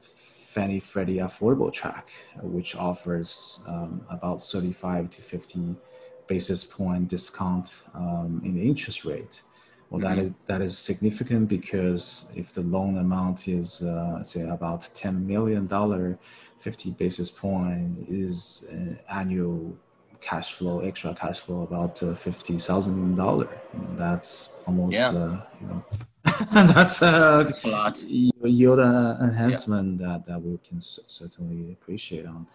[0.00, 2.10] Fannie Freddie affordable track,
[2.42, 5.76] which offers um, about 35 to 50
[6.26, 9.42] basis point discount um, in the interest rate.
[9.92, 10.16] Well, mm-hmm.
[10.16, 15.26] that is that is significant because if the loan amount is uh, say about ten
[15.26, 16.18] million dollar,
[16.60, 18.66] 50 basis point is
[19.10, 19.76] annual
[20.22, 23.48] cash flow, extra cash flow about uh, fifty thousand dollar.
[23.98, 25.08] That's almost yeah.
[25.08, 25.84] uh, you know
[26.52, 30.06] that's a, a lot yield enhancement yeah.
[30.06, 32.46] that that we can certainly appreciate on.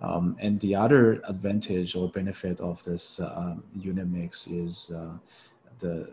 [0.00, 5.18] Um, and the other advantage or benefit of this uh, unit mix is uh,
[5.80, 6.08] the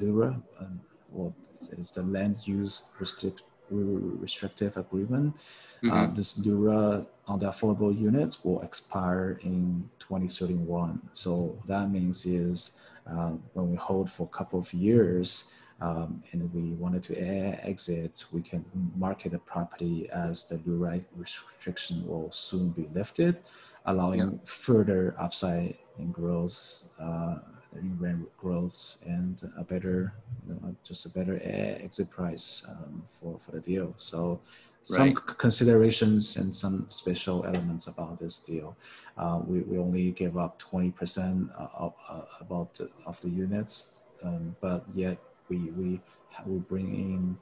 [0.00, 0.80] LURA, um,
[1.10, 1.34] well,
[1.72, 5.36] it's the land use restrict, restrictive agreement.
[5.82, 5.90] Mm-hmm.
[5.90, 11.00] Uh, this LURA on the affordable units will expire in 2031.
[11.12, 12.72] So that means is
[13.06, 15.44] um, when we hold for a couple of years
[15.80, 18.64] um, and we wanted to exit, we can
[18.96, 23.38] market the property as the LURA restriction will soon be lifted,
[23.86, 26.84] allowing further upside in growth.
[27.00, 27.36] Uh,
[27.72, 30.14] rent growth and a better,
[30.46, 33.94] you know, just a better exit price um, for, for the deal.
[33.96, 34.40] So
[34.84, 35.14] some right.
[35.14, 38.76] considerations and some special elements about this deal.
[39.16, 44.56] Uh, we, we only give up 20% of, uh, about the, of the units, um,
[44.60, 46.00] but yet we, we,
[46.46, 47.36] we bring in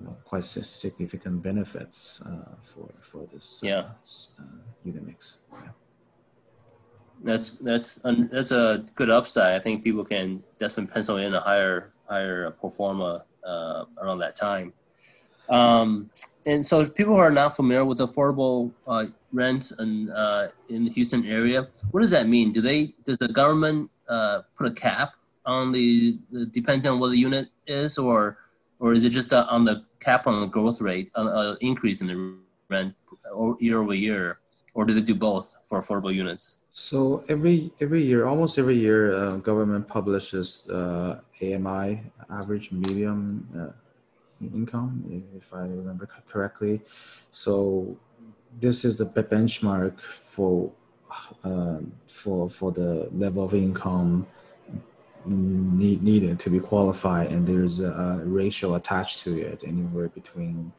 [0.00, 3.84] you know, quite significant benefits uh, for, for this uh, yeah.
[4.38, 4.44] Uh,
[4.84, 5.38] unit mix.
[5.52, 5.68] Yeah.
[7.24, 9.54] That's that's that's a good upside.
[9.54, 14.36] I think people can definitely pencil in a higher higher pro forma uh, around that
[14.36, 14.72] time.
[15.48, 16.10] Um,
[16.46, 20.90] and so, people who are not familiar with affordable uh, rents and uh, in the
[20.90, 22.52] Houston area, what does that mean?
[22.52, 25.12] Do they does the government uh, put a cap
[25.44, 28.38] on the, the depending on what the unit is, or
[28.78, 32.00] or is it just uh, on the cap on the growth rate, an uh, increase
[32.00, 32.36] in the
[32.68, 32.94] rent
[33.60, 34.40] year over year,
[34.74, 36.61] or do they do both for affordable units?
[36.72, 43.72] So every every year, almost every year, uh, government publishes uh, AMI average medium uh,
[44.40, 45.04] income,
[45.36, 46.80] if I remember correctly.
[47.30, 47.94] So
[48.58, 50.72] this is the benchmark for
[51.44, 54.26] uh, for for the level of income
[55.26, 60.72] need, needed to be qualified, and there's a ratio attached to it, anywhere between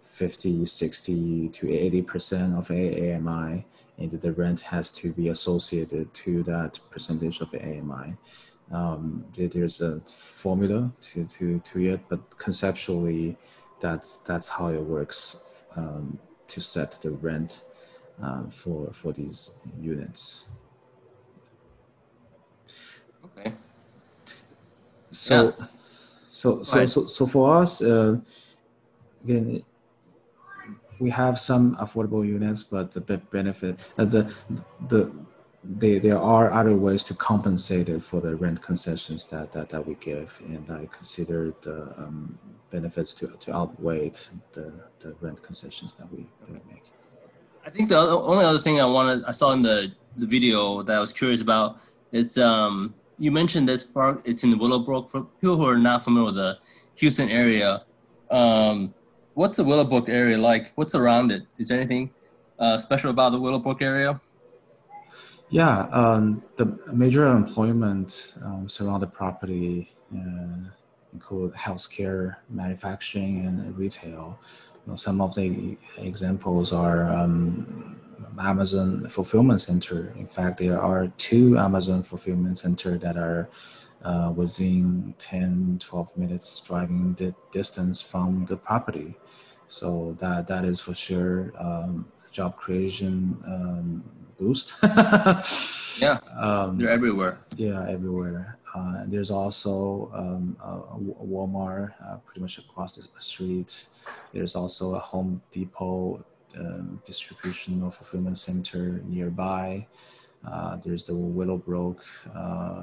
[0.00, 3.66] 50, 60 to 80 percent of AMI
[3.98, 8.16] and the rent has to be associated to that percentage of AMI.
[8.70, 13.36] Um, there's a formula to, to, to it, but conceptually,
[13.80, 17.64] that's that's how it works um, to set the rent
[18.20, 20.50] um, for for these units.
[23.24, 23.52] Okay.
[25.10, 25.66] So, yeah.
[26.28, 28.16] so so, so so for us, uh,
[29.24, 29.62] again,
[31.02, 33.00] we have some affordable units, but the
[33.38, 34.22] benefit uh, the
[34.88, 35.00] the
[35.64, 39.86] they, there are other ways to compensate it for the rent concessions that, that, that
[39.86, 42.36] we give, and I consider the um,
[42.70, 44.10] benefits to, to outweigh
[44.52, 46.82] the, the rent concessions that we, that we make.
[47.64, 50.96] I think the only other thing I wanted I saw in the, the video that
[50.96, 51.78] I was curious about
[52.10, 56.26] it's um you mentioned this park it's in Willowbrook for people who are not familiar
[56.26, 56.58] with the
[56.96, 57.84] Houston area.
[58.30, 58.94] Um,
[59.34, 60.68] what's the Willowbrook area like?
[60.74, 61.42] What's around it?
[61.58, 62.10] Is there anything
[62.58, 64.20] uh, special about the Willowbrook area?
[65.50, 70.70] Yeah, um, the major employment um, surrounding the property uh,
[71.12, 74.38] include healthcare, manufacturing, and retail.
[74.86, 78.00] You know, some of the examples are um,
[78.38, 80.14] Amazon fulfillment center.
[80.16, 83.50] In fact, there are two Amazon fulfillment center that are
[84.04, 89.16] uh, within 10, 12 minutes driving the distance from the property.
[89.68, 94.04] So that that is for sure um, job creation um,
[94.38, 94.74] boost.
[96.00, 97.40] yeah, um, they're everywhere.
[97.56, 98.58] Yeah, everywhere.
[98.74, 103.86] Uh, there's also um, a Walmart uh, pretty much across the street.
[104.32, 106.24] There's also a Home Depot
[106.58, 109.86] um, distribution or fulfillment center nearby.
[110.46, 112.02] Uh, there's the Willowbrook
[112.34, 112.82] uh,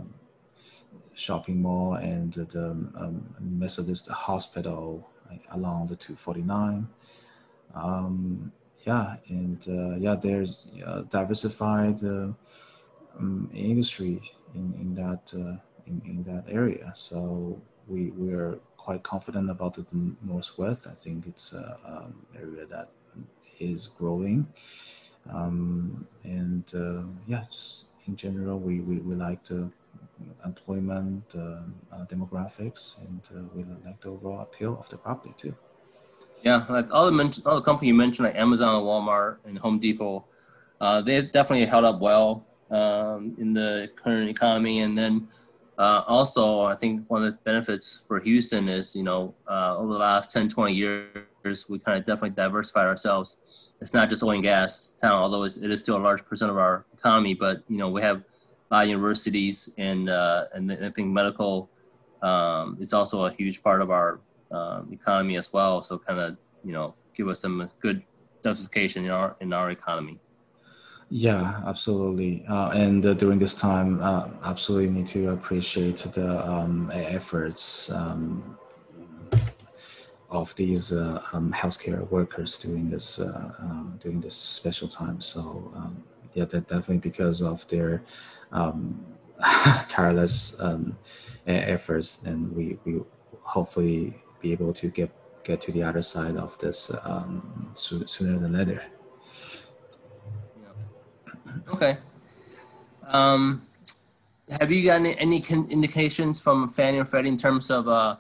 [1.19, 5.09] shopping mall and the um, Methodist hospital
[5.51, 6.87] along the 249.
[7.75, 8.51] Um,
[8.85, 12.29] yeah, and uh, yeah, there's uh, diversified uh,
[13.19, 14.21] um, industry
[14.55, 16.91] in, in that uh, in, in that area.
[16.95, 19.85] So we we are quite confident about the
[20.21, 20.87] northwest.
[20.87, 22.89] I think it's an um, area that
[23.59, 24.47] is growing,
[25.31, 29.69] um, and uh, yeah, just in general, we, we, we like the
[30.45, 35.55] employment uh, uh, demographics, and uh, we like the overall appeal of the property too.
[36.43, 39.79] Yeah, like all the men- all the company you mentioned, like Amazon, Walmart, and Home
[39.79, 40.25] Depot,
[40.79, 44.79] uh, they've definitely held up well um, in the current economy.
[44.79, 45.27] And then
[45.77, 49.93] uh, also, I think one of the benefits for Houston is, you know, uh, over
[49.93, 53.71] the last 10, 20 years, we kind of definitely diversified ourselves.
[53.81, 56.57] It's not just oil and gas town, although it is still a large percent of
[56.57, 57.33] our economy.
[57.33, 58.23] But you know, we have
[58.71, 61.69] uh, universities and uh, and I think medical
[62.21, 64.19] um, is also a huge part of our
[64.51, 65.81] um, economy as well.
[65.83, 68.03] So kind of you know give us some good
[68.43, 70.19] diversification in our in our economy.
[71.11, 72.45] Yeah, absolutely.
[72.47, 78.57] Uh, and uh, during this time, uh, absolutely need to appreciate the um, efforts um,
[80.29, 85.19] of these uh, um, healthcare workers during this uh, um, during this special time.
[85.19, 86.03] So um,
[86.33, 88.03] yeah, definitely because of their
[88.51, 89.05] um,
[89.87, 90.59] tireless
[91.45, 93.01] efforts, and we we
[93.41, 95.11] hopefully be able to get
[95.43, 98.83] get to the other side of this um, so, sooner than later.
[100.61, 101.73] Yeah.
[101.73, 101.97] Okay.
[103.07, 103.63] Um,
[104.59, 108.17] have you gotten any indications from Fannie or Freddie in terms of uh,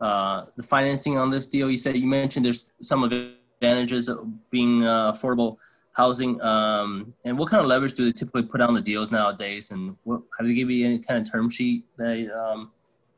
[0.00, 1.70] uh, the financing on this deal?
[1.70, 5.56] You said you mentioned there's some advantages of being uh, affordable
[5.96, 6.40] housing.
[6.42, 9.70] Um, and what kind of leverage do they typically put on the deals nowadays?
[9.70, 12.70] And what, have they give you any kind of term sheet that, um,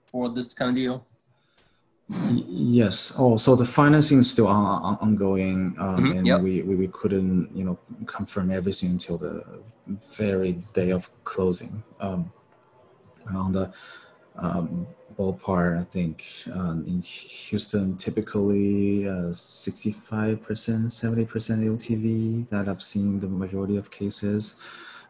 [0.06, 1.04] for this kind of deal?
[2.08, 3.12] Yes.
[3.18, 6.40] Oh, so the financing is still on, on, ongoing, um, Mhm, and yep.
[6.40, 9.44] we, we, we couldn't, you know, confirm everything until the
[10.24, 11.82] very day of closing.
[12.00, 12.32] Um,
[13.34, 13.70] on the
[14.36, 14.86] um,
[15.18, 23.28] ballpark, I think um, in Houston, typically uh, 65%, 70% LTV that I've seen the
[23.28, 24.54] majority of cases.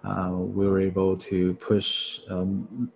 [0.02, 2.90] Uh, we were able to push um,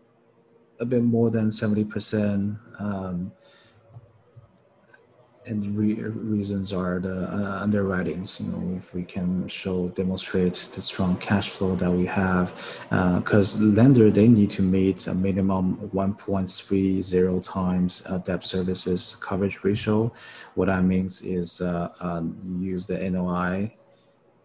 [0.80, 2.58] a bit more than 70%.
[2.80, 3.32] Um,
[5.47, 8.40] and re- reasons are the uh, underwritings.
[8.40, 12.55] You know, if we can show demonstrate the strong cash flow that we have,
[12.90, 20.12] because lender they need to meet a minimum 1.30 times uh, debt services coverage ratio.
[20.55, 23.74] What that means is uh, um, use the NOI,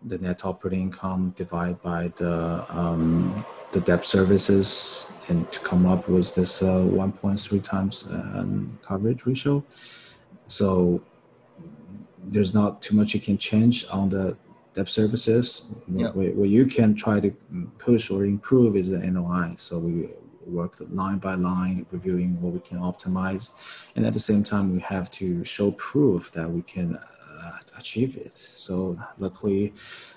[0.06, 6.08] the net operating income, divide by the um, the debt services, and to come up
[6.08, 9.64] with this uh, 1.3 times um, coverage ratio
[10.48, 11.02] so
[12.24, 14.38] there's not too much you can change on the
[14.74, 15.74] debt services.
[15.88, 16.12] Yeah.
[16.12, 17.32] What, what you can try to
[17.78, 19.56] push or improve is the NOI.
[19.58, 20.10] So we
[20.46, 23.52] worked line by line, reviewing what we can optimize,
[23.96, 28.18] and at the same time, we have to show proof that we can uh, achieve
[28.18, 28.32] it.
[28.32, 29.74] So luckily,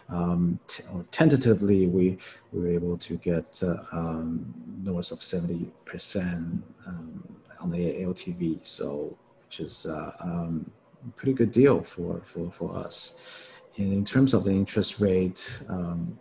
[0.08, 2.18] um, t- or tentatively, we,
[2.52, 7.24] we were able to get uh, um, north of seventy percent um,
[7.60, 8.64] on the LTV.
[8.66, 9.18] So
[9.50, 10.70] which is uh, um,
[11.16, 13.52] pretty good deal for, for, for us.
[13.78, 16.16] And in terms of the interest rate, um,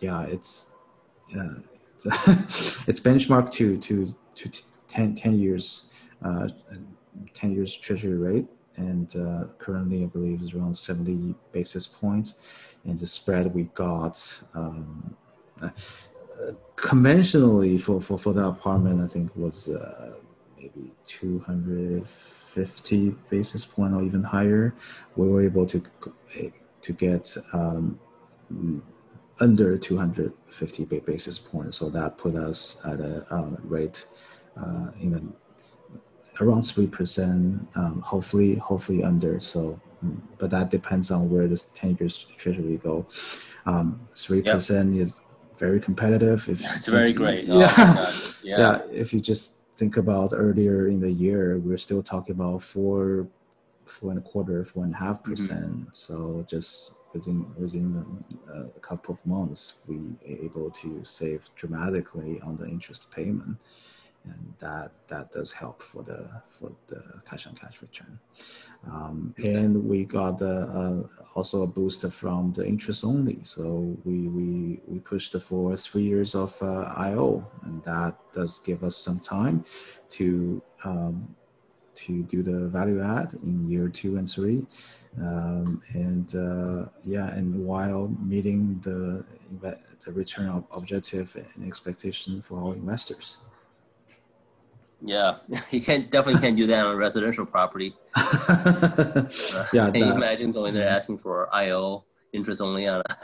[0.00, 0.64] yeah, it's
[1.36, 1.56] uh,
[2.06, 4.50] it's benchmarked to to to
[4.88, 5.86] 10, 10 years
[6.22, 6.48] uh,
[7.34, 8.46] 10 years treasury rate
[8.76, 12.36] and uh, currently i believe is around 70 basis points
[12.84, 14.22] and the spread we got
[14.54, 15.16] um,
[15.62, 15.70] uh,
[16.76, 20.16] conventionally for, for, for the apartment i think was uh,
[20.76, 24.74] maybe 250 basis point or even higher
[25.16, 25.82] we were able to
[26.82, 27.98] to get um,
[29.40, 34.06] under 250 basis points so that put us at a uh, rate
[34.56, 35.32] uh, in
[36.40, 41.96] around 3% um, hopefully hopefully under so mm, but that depends on where the 10
[41.98, 43.06] years treasury go
[43.66, 45.20] um, 3% is
[45.58, 47.48] very competitive if It's very great.
[47.48, 48.00] Oh, yeah.
[48.42, 48.82] Yeah.
[48.92, 53.26] if you just think about earlier in the year we're still talking about four
[53.84, 55.30] four and a quarter four and a half Mm-hmm.
[55.30, 57.88] percent so just within within
[58.52, 59.98] uh, a couple of months we
[60.44, 63.56] able to save dramatically on the interest payment
[64.26, 68.18] and that that does help for the for the cash on cash return.
[68.86, 71.02] Um, and we got uh, uh,
[71.34, 73.38] also a boost from the interest only.
[73.42, 78.84] So we we we pushed for three years of uh, io and that does give
[78.84, 79.64] us some time
[80.10, 81.34] to um,
[81.94, 84.66] to do the value add in year two and three.
[85.18, 89.24] Um, and uh, yeah and while meeting the
[90.04, 93.38] the return of objective and expectation for our investors
[95.02, 95.36] Yeah.
[95.70, 97.94] You can't definitely can't do that on a residential property.
[98.16, 103.16] yeah Can you imagine going there asking for IO interest only on a,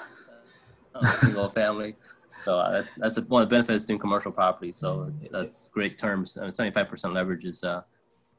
[0.95, 1.97] on a single family?
[2.45, 4.73] So uh, that's that's one of the benefits doing commercial property.
[4.73, 6.33] So it's, that's great terms.
[6.33, 7.83] Seventy five percent leverage is uh,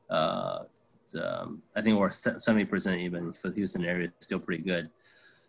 [0.10, 0.64] uh,
[1.06, 4.08] it's, um, I think we're seventy percent even for the Houston area.
[4.08, 4.90] It's still pretty good.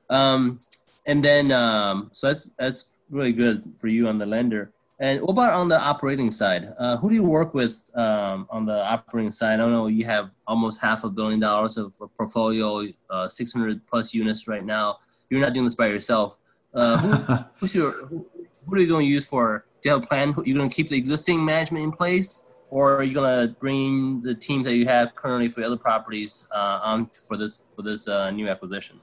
[0.09, 0.61] Um,
[1.07, 4.72] and then um, so that's that's really good for you on the lender.
[5.01, 6.72] And what about on the operating side?
[6.78, 9.55] Uh, who do you work with um, on the operating side?
[9.55, 9.88] I don't know.
[9.88, 14.64] You have almost half a billion dollars of a portfolio, uh, 600 plus units right
[14.64, 14.99] now.
[15.30, 16.38] You're not doing this by yourself.
[16.72, 18.26] Uh, who, who's your, who,
[18.66, 19.64] who are you going to use for?
[19.82, 20.32] Do you have a plan?
[20.45, 24.22] You're going to keep the existing management in place, or are you going to bring
[24.22, 27.82] the teams that you have currently for the other properties uh, on for this for
[27.82, 29.01] this uh, new acquisition?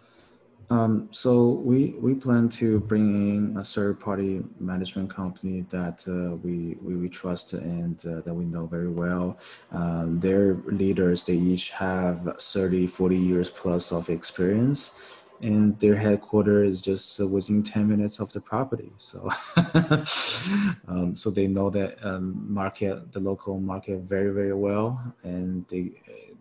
[0.71, 6.37] Um, so we we plan to bring in a third party management company that uh,
[6.37, 9.37] we, we we trust and uh, that we know very well.
[9.73, 14.91] Um, their leaders they each have 30 40 years plus of experience
[15.41, 19.27] and their headquarters is just within 10 minutes of the property so
[20.87, 25.91] um, so they know that um, market the local market very very well and they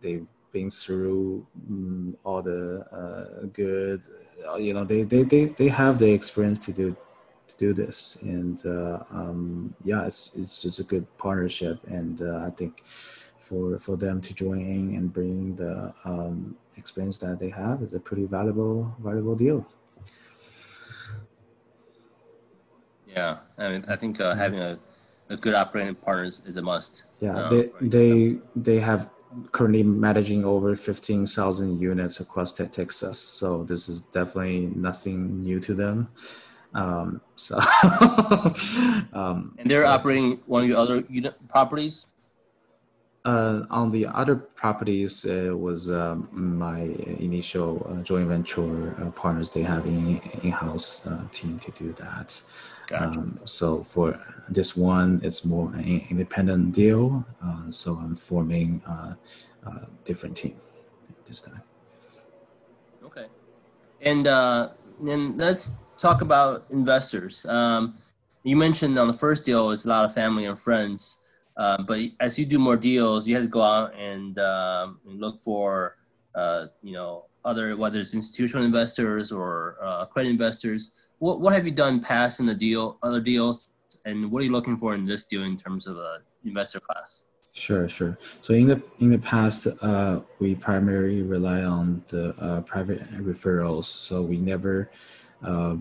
[0.00, 4.06] they've been through mm, all the uh, good
[4.48, 6.96] uh, you know they, they they they have the experience to do
[7.48, 12.44] to do this and uh, um, yeah it's it's just a good partnership and uh,
[12.46, 17.48] i think for for them to join in and bring the um, experience that they
[17.50, 19.66] have is a pretty valuable valuable deal
[23.06, 24.78] Yeah, I mean, I think uh, having a,
[25.28, 27.04] a good operating partner is, is a must.
[27.20, 27.90] yeah Uh, they right.
[27.90, 29.10] they they have
[29.52, 33.18] currently managing over 15,000 units across Texas.
[33.18, 36.08] So this is definitely nothing new to them.
[36.74, 37.56] Um, so,
[39.12, 42.06] um, and they're so, operating one of your other unit properties.
[43.24, 46.80] Uh, on the other properties, it was um, my
[47.18, 49.50] initial uh, joint venture uh, partners.
[49.50, 52.40] They have in in-house uh, team to do that.
[52.90, 53.20] Gotcha.
[53.20, 54.16] Um, so for
[54.48, 57.24] this one, it's more an independent deal.
[57.40, 59.16] Uh, so I'm forming a,
[59.64, 60.56] a, different team
[61.24, 61.62] this time.
[63.04, 63.26] Okay,
[64.00, 64.70] and uh,
[65.00, 67.46] then let's talk about investors.
[67.46, 67.94] Um,
[68.42, 71.18] you mentioned on the first deal, it's a lot of family and friends.
[71.56, 75.20] Uh, but as you do more deals, you have to go out and, um, and
[75.20, 75.96] look for,
[76.34, 80.90] uh, you know, other whether it's institutional investors or uh, credit investors.
[81.20, 83.72] What what have you done past in the deal, other deals,
[84.04, 87.24] and what are you looking for in this deal in terms of a investor class?
[87.52, 88.16] Sure, sure.
[88.40, 93.84] So in the in the past, uh, we primarily rely on the uh, private referrals.
[93.84, 94.90] So we never
[95.42, 95.76] uh,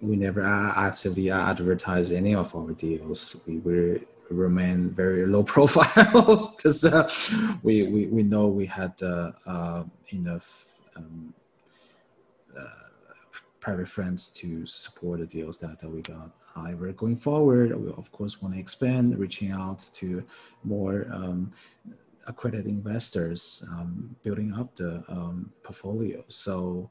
[0.00, 3.36] we never actively advertise any of our deals.
[3.46, 4.00] We were
[4.30, 7.08] remain very low profile because uh,
[7.62, 11.34] we, we we know we had uh, uh, enough um,
[12.58, 12.88] uh,
[13.62, 16.32] private friends to support the deals that, that we got.
[16.54, 20.24] However, going forward, we of course want to expand, reaching out to
[20.64, 21.52] more um,
[22.26, 26.24] accredited investors, um, building up the um, portfolio.
[26.26, 26.90] So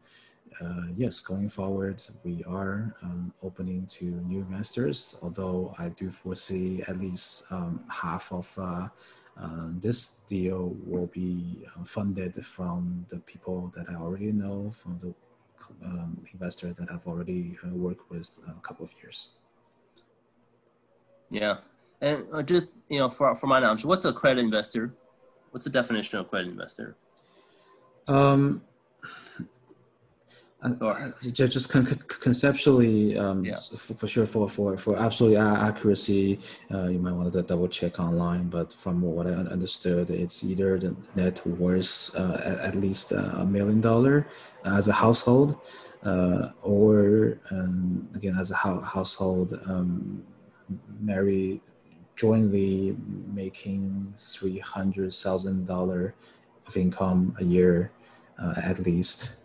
[0.61, 6.83] uh, yes, going forward, we are um, opening to new investors, although I do foresee
[6.87, 8.87] at least um, half of uh,
[9.37, 14.99] uh, this deal will be uh, funded from the people that I already know, from
[14.99, 15.13] the
[15.83, 19.29] um, investors that I've already uh, worked with a couple of years.
[21.29, 21.57] Yeah.
[22.01, 24.93] And uh, just, you know, for, for my knowledge, what's a credit investor?
[25.51, 26.95] What's the definition of credit investor?
[28.07, 28.61] Um,
[30.63, 33.55] uh, just, just con- conceptually, um, yeah.
[33.55, 36.39] for, for, sure, for, for, for absolute accuracy,
[36.71, 38.47] uh, you might want to double check online.
[38.47, 43.45] But from what I understood, it's either the net worth uh, at, at, least a
[43.45, 44.27] million dollar
[44.63, 45.57] as a household,
[46.03, 50.23] uh, or um, again as a ho- household, um,
[50.99, 51.59] marry
[52.15, 52.95] jointly
[53.33, 56.13] making three hundred thousand dollar
[56.67, 57.91] of income a year
[58.41, 59.35] uh, at least.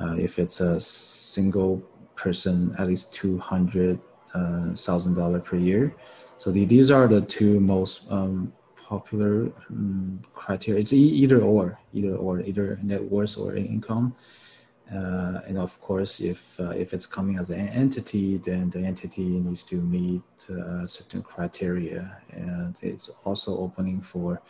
[0.00, 1.82] Uh, if it's a single
[2.14, 3.98] person, at least two hundred
[4.34, 5.94] uh, thousand dollar per year.
[6.38, 10.80] So the, these are the two most um, popular um, criteria.
[10.80, 14.14] It's either or, either or, either net worth or income.
[14.92, 19.40] Uh, and of course, if uh, if it's coming as an entity, then the entity
[19.40, 24.40] needs to meet uh, certain criteria, and it's also opening for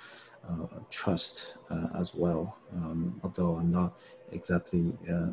[0.47, 1.57] uh, trust
[1.99, 2.59] as well.
[2.75, 3.99] Um, although I'm not
[4.33, 5.31] exactly uh,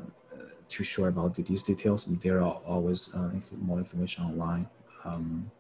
[0.69, 2.05] too sure about these details.
[2.05, 4.67] There are always uh, inf- more information online.
[5.05, 5.51] Um,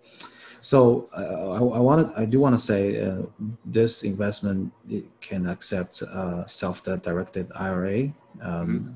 [0.59, 3.23] so uh, I, I wanted, I do want to say uh,
[3.65, 4.71] this investment
[5.19, 8.93] can accept uh, self-directed IRA um, mm-hmm.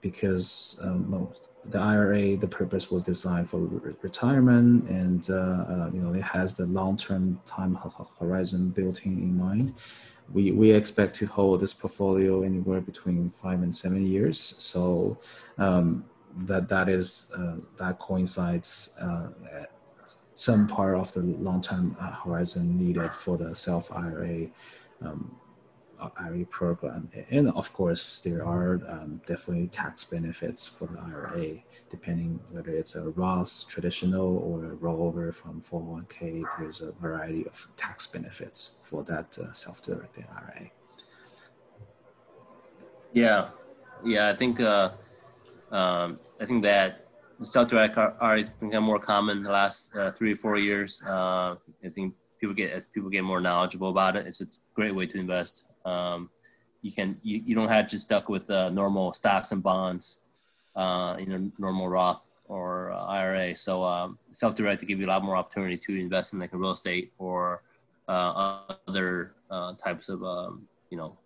[0.00, 1.28] because um,
[1.64, 6.22] the IRA, the purpose was designed for re- retirement, and uh, uh, you know it
[6.22, 7.76] has the long-term time
[8.18, 9.74] horizon built in in mind
[10.32, 14.54] we, we expect to hold this portfolio anywhere between five and seven years.
[14.58, 15.18] So
[15.56, 16.04] um,
[16.44, 19.28] that that is uh, that coincides uh,
[20.34, 24.46] some part of the long-term horizon needed for the self IRA
[25.02, 25.36] um,
[26.18, 27.10] IRA program.
[27.30, 32.94] And of course, there are um, definitely tax benefits for the IRA, depending whether it's
[32.94, 36.44] a Roth traditional or a rollover from 401k.
[36.58, 40.70] There's a variety of tax benefits for that uh, self-directed IRA.
[43.12, 43.48] Yeah,
[44.04, 44.90] yeah, I think uh,
[45.70, 47.06] um, I think that
[47.42, 51.02] self-directed IRA has become more common the last uh, three or four years.
[51.06, 54.26] Uh, I think people get as people get more knowledgeable about it.
[54.26, 55.67] It's a great way to invest.
[55.88, 56.30] Um,
[56.82, 60.20] you can you, you don't have to stuck with uh, normal stocks and bonds,
[60.76, 63.54] uh, you know, normal Roth or uh, IRA.
[63.56, 67.12] So um, self-directed give you a lot more opportunity to invest in like real estate
[67.18, 67.62] or
[68.08, 71.16] uh, other uh, types of um, you know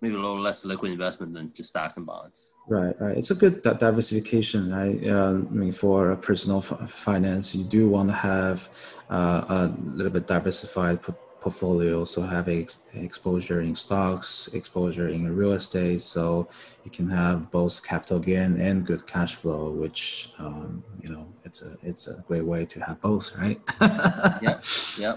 [0.00, 2.50] maybe a little less liquid investment than just stocks and bonds.
[2.66, 3.16] Right, right.
[3.16, 4.72] It's a good diversification.
[4.72, 4.98] Right?
[5.06, 8.68] Uh, I mean, for personal f- finance, you do want to have
[9.08, 11.00] uh, a little bit diversified
[11.42, 12.04] portfolio.
[12.04, 16.00] So have ex- exposure in stocks, exposure in real estate.
[16.00, 16.48] So
[16.84, 21.60] you can have both capital gain and good cash flow, which um, you know it's
[21.62, 23.60] a it's a great way to have both, right?
[24.42, 24.64] yep,
[24.98, 25.16] yep,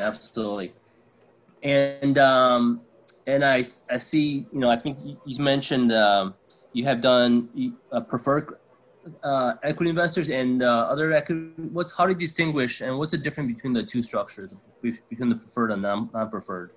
[0.00, 0.72] absolutely.
[1.62, 2.80] and um,
[3.26, 6.34] and I I see you know I think you mentioned um,
[6.72, 7.48] you have done
[7.92, 8.56] uh, preferred
[9.22, 11.52] uh, equity investors and uh, other equity.
[11.56, 15.36] What's how do you distinguish and what's the difference between the two structures between the
[15.36, 16.70] preferred and non preferred?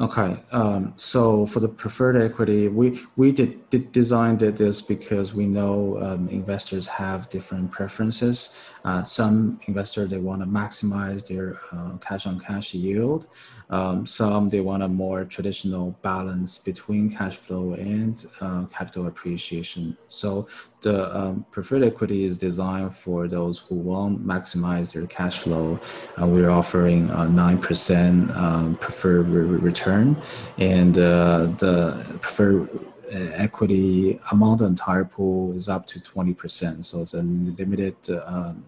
[0.00, 5.44] Okay, um, so for the preferred equity, we we did, did designed this because we
[5.44, 8.48] know um, investors have different preferences.
[8.82, 13.26] Uh, some investors they want to maximize their uh, cash on cash yield.
[13.68, 19.98] Um, some they want a more traditional balance between cash flow and uh, capital appreciation.
[20.08, 20.48] So
[20.82, 25.78] the um, preferred equity is designed for those who want to maximize their cash flow.
[26.20, 30.16] Uh, we're offering a 9% um, preferred re- return,
[30.58, 32.68] and uh, the preferred
[33.12, 36.84] uh, equity among the entire pool is up to 20%.
[36.84, 38.64] So it's a limited um,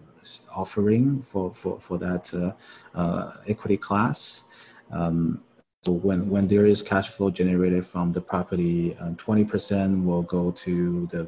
[0.51, 2.51] offering for, for, for that uh,
[2.97, 4.45] uh, equity class.
[4.91, 5.43] Um,
[5.83, 10.51] so when, when there is cash flow generated from the property, 20% um, will go
[10.51, 11.27] to the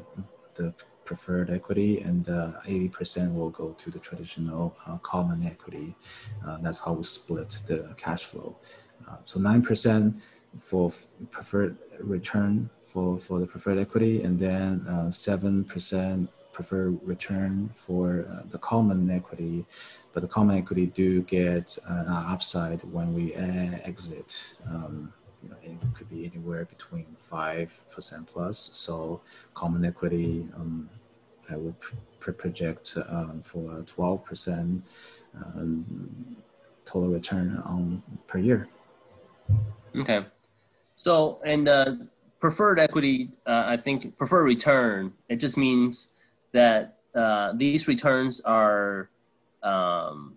[0.56, 0.74] the
[1.06, 5.94] preferred equity and uh, 80% will go to the traditional uh, common equity.
[6.46, 8.56] Uh, that's how we split the cash flow.
[9.08, 10.20] Uh, so 9%
[10.58, 10.92] for
[11.30, 14.80] preferred return for, for the preferred equity and then
[15.10, 19.64] 7% uh, preferred return for uh, the common equity.
[20.12, 24.56] But the common equity do get an upside when we exit.
[24.66, 25.12] Um,
[25.96, 28.70] could be anywhere between five percent plus.
[28.74, 29.20] So
[29.54, 30.88] common equity, um,
[31.50, 34.84] I would pr- project um, for twelve percent
[35.34, 36.36] um,
[36.84, 38.68] total return on per year.
[39.96, 40.26] Okay,
[40.94, 41.94] so and uh,
[42.40, 45.12] preferred equity, uh, I think preferred return.
[45.28, 46.10] It just means
[46.52, 49.08] that uh, these returns are
[49.62, 50.35] um,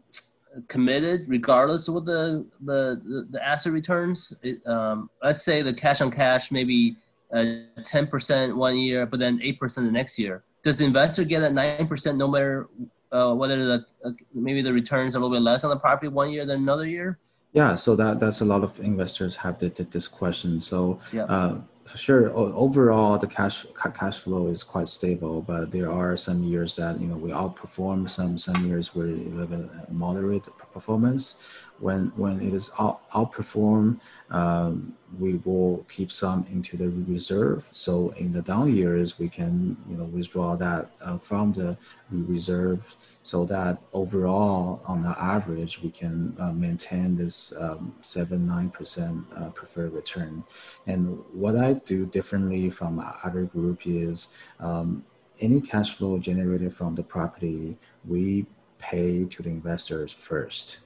[0.68, 4.34] committed regardless of what the the, the, asset returns.
[4.44, 6.98] It, um, let's say the cash on cash maybe
[7.34, 7.46] uh,
[7.84, 10.44] ten percent one year, but then eight percent the next year.
[10.64, 12.68] Does the investor get that nine percent no matter
[13.12, 16.32] uh, whether the uh, maybe the returns a little bit less on the property one
[16.32, 17.20] year than another year?
[17.54, 20.62] Yeah, so that that's a lot of investors have the, the, this question.
[20.62, 21.24] So yeah.
[21.24, 21.62] Uh,
[21.98, 22.30] sure.
[22.36, 27.00] Oh, overall the cash cash flow is quite stable but there are some years that
[27.00, 31.36] you know we outperform some some years where we live in moderate performance
[31.80, 34.00] when when it is out, outperform
[34.30, 37.68] um, we will keep some into the reserve.
[37.72, 41.78] So in the down years we can you know withdraw that uh, from the
[42.12, 48.70] reserve so that overall on the average we can uh, maintain this um, 7 9
[48.70, 50.44] percent uh, preferred return.
[50.88, 55.04] And what i do differently from other group is um,
[55.40, 58.46] any cash flow generated from the property we
[58.78, 60.80] pay to the investors first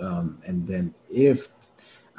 [0.00, 1.48] um, and then if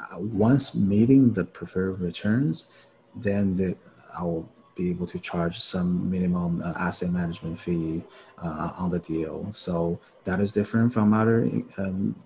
[0.00, 2.66] uh, once meeting the preferred returns,
[3.14, 3.76] then the,
[4.16, 8.02] I will be able to charge some minimum uh, asset management fee
[8.38, 9.48] uh, on the deal.
[9.52, 11.48] So that is different from other
[11.78, 12.16] um,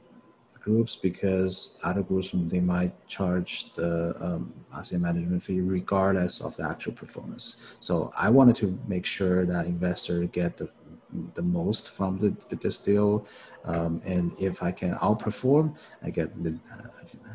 [0.60, 6.64] groups because other groups they might charge the um, asset management fee regardless of the
[6.64, 7.56] actual performance.
[7.80, 10.68] So I wanted to make sure that investors get the
[11.34, 13.26] the most from the, the deal,
[13.64, 16.54] um, and if I can outperform, I get a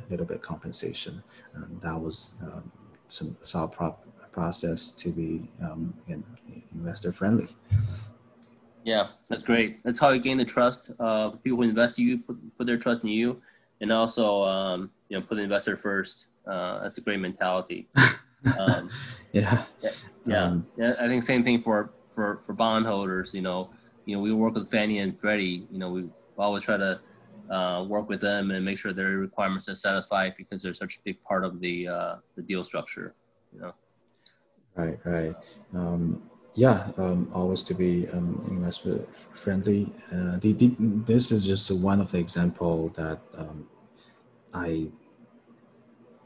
[0.09, 1.23] little bit compensation.
[1.55, 2.71] Um, that was um,
[3.07, 3.97] some solid pro-
[4.31, 6.23] process to be um, in,
[6.73, 7.47] investor friendly.
[8.83, 9.81] Yeah, that's great.
[9.83, 10.91] That's how you gain the trust.
[10.99, 13.41] Uh, people who invest in you put, put their trust in you,
[13.79, 16.27] and also um, you know put the investor first.
[16.45, 17.87] Uh, that's a great mentality.
[18.59, 18.89] Um,
[19.31, 19.63] yeah.
[20.25, 20.95] yeah, yeah.
[20.99, 23.33] I think same thing for for for bondholders.
[23.33, 23.69] You know,
[24.05, 25.67] you know, we work with Fannie and Freddie.
[25.71, 26.05] You know, we
[26.37, 26.99] always try to
[27.49, 30.99] uh, work with them and make sure their requirements are satisfied because they're such a
[31.03, 33.15] big part of the uh, the deal structure.
[33.53, 33.73] You know.
[34.75, 34.99] Right.
[35.03, 35.35] Right.
[35.73, 36.23] Um,
[36.55, 36.89] yeah.
[36.97, 39.91] Um, always to be um, investment friendly.
[40.11, 43.67] Uh, the, the, this is just one of the example that um,
[44.53, 44.87] I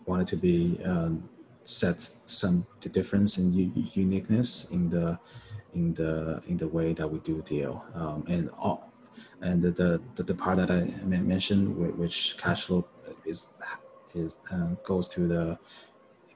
[0.06, 1.30] wanted to be um,
[1.66, 3.54] set some difference and
[3.96, 5.20] uniqueness in the
[5.74, 7.84] in the in the way that we do deal.
[7.94, 8.92] Um, and all,
[9.42, 9.72] and the,
[10.16, 12.88] the the part that I mentioned which cash flow
[13.26, 13.48] is
[14.16, 15.60] is um, goes to the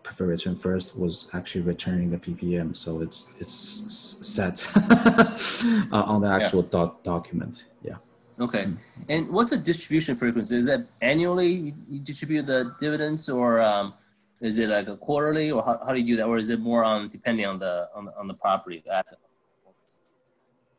[0.04, 6.28] preferred return first was actually returning the PPM so it's it's set uh, on the
[6.28, 6.70] actual yeah.
[6.72, 7.66] doc, document.
[7.84, 7.98] Yeah.
[8.40, 8.64] Okay.
[8.64, 9.02] Mm-hmm.
[9.10, 10.56] and what's the distribution frequency?
[10.56, 13.94] Is that annually you distribute the dividends or um,
[14.42, 16.60] is it like a quarterly, or how, how do you do that, or is it
[16.60, 19.20] more on depending on the on the, on the property, asset?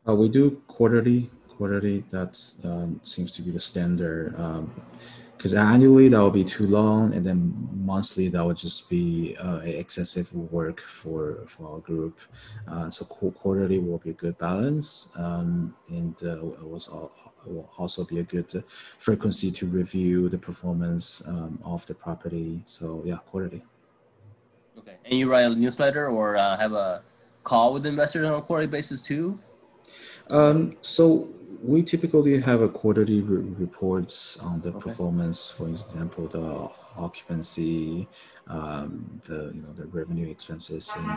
[0.07, 1.29] Uh, we do quarterly.
[1.47, 4.35] Quarterly, that um, seems to be the standard.
[4.39, 4.73] Um,
[5.43, 9.57] because annually that would be too long, and then monthly that would just be uh,
[9.57, 12.17] excessive work for for our group.
[12.65, 17.11] Uh, so qu- quarterly will be a good balance, um, and uh, it was all,
[17.45, 18.63] will also be a good
[18.99, 22.61] frequency to review the performance um, of the property.
[22.65, 23.63] So yeah, quarterly.
[24.77, 27.01] Okay, and you write a newsletter or uh, have a
[27.43, 29.39] call with investors on a quarterly basis too?
[30.29, 31.27] Um, so
[31.61, 34.79] we typically have a quarterly re- reports on the okay.
[34.79, 35.49] performance.
[35.49, 38.07] For example, the occupancy,
[38.47, 41.07] um, the you know the revenue expenses and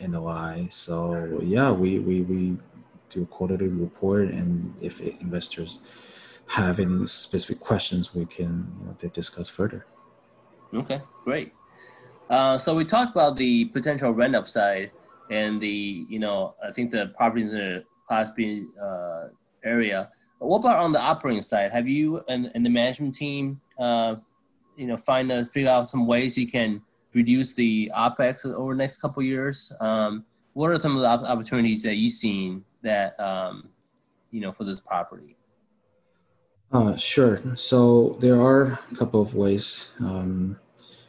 [0.00, 0.68] the NOI.
[0.70, 2.56] So yeah, we we we
[3.12, 5.80] do a quarterly report, and if investors
[6.48, 9.86] have any specific questions, we can you know, discuss further.
[10.74, 11.52] Okay, great.
[12.30, 14.90] Uh, so we talked about the potential rent upside
[15.30, 19.28] and the you know I think the properties in the Class B uh,
[19.64, 20.10] area.
[20.38, 21.70] What about on the operating side?
[21.72, 24.16] Have you and, and the management team, uh,
[24.76, 26.82] you know, find a, figure out some ways you can
[27.14, 29.72] reduce the opex over the next couple years?
[29.80, 33.68] Um, what are some of the opportunities that you've seen that um,
[34.30, 35.36] you know for this property?
[36.72, 37.42] Uh, sure.
[37.54, 39.90] So there are a couple of ways.
[40.00, 40.58] Um,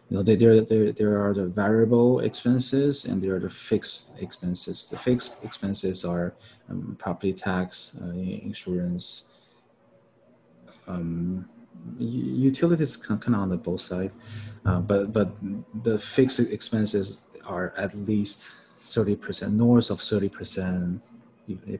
[0.09, 4.85] you know, there, there, there are the variable expenses and there are the fixed expenses.
[4.85, 6.35] The fixed expenses are
[6.69, 9.23] um, property tax, uh, insurance,
[10.87, 11.49] um,
[11.97, 14.11] utilities kind of on the both side,
[14.65, 15.35] uh, but but
[15.83, 21.01] the fixed expenses are at least thirty percent, north of thirty percent,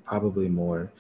[0.06, 0.92] probably more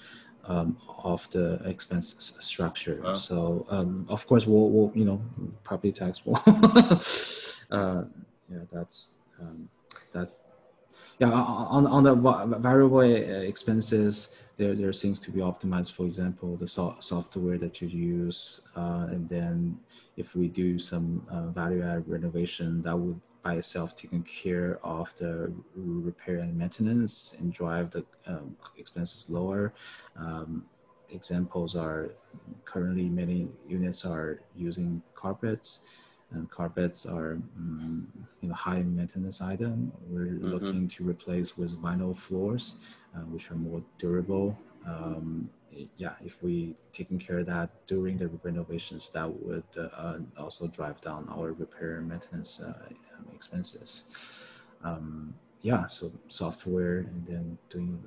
[0.45, 3.01] um, of the expense structure.
[3.03, 3.13] Wow.
[3.15, 5.21] So um, of course we'll, we'll, you know
[5.63, 6.41] property tax will
[7.71, 8.03] uh,
[8.49, 9.69] yeah that's um,
[10.11, 10.39] that's
[11.19, 12.15] yeah on on the
[12.59, 17.87] variable expenses there there seems to be optimized for example the so- software that you
[17.87, 19.77] use uh, and then
[20.17, 25.13] if we do some uh, value add renovation that would by itself taking care of
[25.17, 29.73] the repair and maintenance and drive the um, expenses lower.
[30.15, 30.65] Um,
[31.11, 32.11] examples are
[32.65, 35.81] currently many units are using carpets
[36.31, 38.07] and carpets are um,
[38.41, 40.47] you know high maintenance item we're mm-hmm.
[40.47, 42.77] looking to replace with vinyl floors
[43.15, 45.49] uh, which are more durable um,
[45.97, 51.01] yeah, if we taking care of that during the renovations, that would uh, also drive
[51.01, 52.89] down our repair and maintenance uh,
[53.33, 54.03] expenses.
[54.83, 58.03] Um, yeah, so software and then doing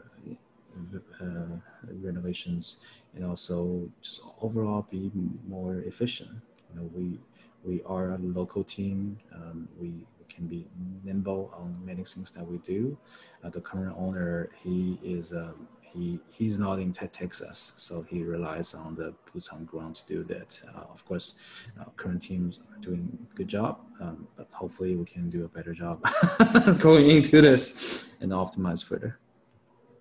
[1.21, 1.57] uh,
[2.03, 2.77] renovations
[3.15, 5.11] and also just overall be
[5.49, 6.31] more efficient.
[6.71, 7.19] You know, we
[7.65, 9.19] we are a local team.
[9.35, 10.67] Um, we can be
[11.05, 12.97] nimble on many things that we do.
[13.43, 15.67] Uh, the current owner, he is um,
[15.97, 20.23] he he's not in Texas, so he relies on the boots on ground to do
[20.25, 20.61] that.
[20.75, 21.35] Uh, of course,
[21.81, 25.49] uh, current teams are doing a good job, um, but hopefully we can do a
[25.49, 26.07] better job
[26.79, 29.19] going into this and optimize further.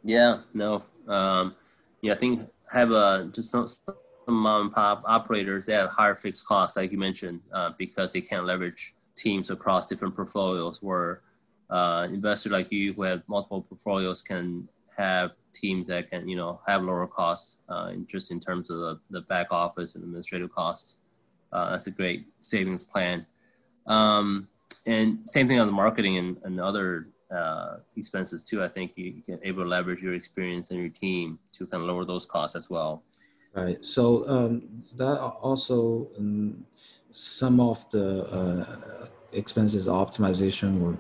[0.04, 1.56] Yeah, no, um,
[2.02, 3.96] yeah, I think have a just some, some
[4.28, 5.66] mom and pop operators.
[5.66, 9.88] They have higher fixed costs, like you mentioned, uh, because they can't leverage teams across
[9.88, 10.84] different portfolios.
[10.84, 11.22] Where
[11.70, 14.68] uh, investors like you who have multiple portfolios can
[14.98, 19.00] have teams that can you know have lower costs uh, just in terms of the,
[19.10, 20.98] the back office and administrative costs.
[21.52, 23.26] Uh, that's a great savings plan.
[23.88, 24.48] Um,
[24.86, 28.64] and same thing on the marketing and, and other uh, expenses too.
[28.64, 31.88] I think you, can able to leverage your experience and your team to kind of
[31.88, 33.04] lower those costs as well.
[33.54, 33.84] Right.
[33.84, 34.64] So um,
[34.98, 36.66] that also um,
[37.12, 40.98] some of the uh, expenses optimization or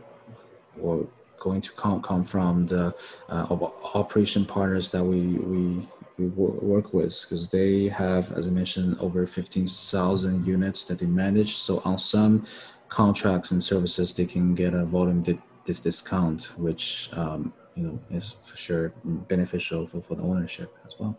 [0.82, 1.08] or
[1.46, 2.84] going to come, come from the
[3.30, 3.46] uh,
[3.93, 5.22] operation partners that we,
[5.52, 5.88] we,
[6.18, 6.26] we
[6.74, 11.58] work with because they have, as I mentioned, over 15,000 units that they manage.
[11.58, 12.46] So on some
[12.89, 18.00] contracts and services, they can get a volume di- this discount, which um, you know
[18.10, 18.93] is for sure
[19.34, 21.14] beneficial for, for the ownership as well.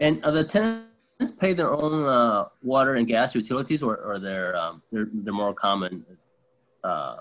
[0.00, 4.54] And are the tenants pay their own uh, water and gas utilities, or, or they're,
[4.56, 6.04] um, they're, they're more common
[6.84, 7.18] uh,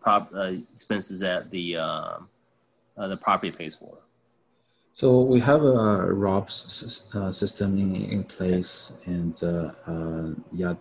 [0.00, 2.18] prop uh, expenses that the uh,
[2.96, 3.98] uh, the property pays for.
[4.94, 10.74] So we have a RUBS uh, system in, in place, and uh, uh, yeah,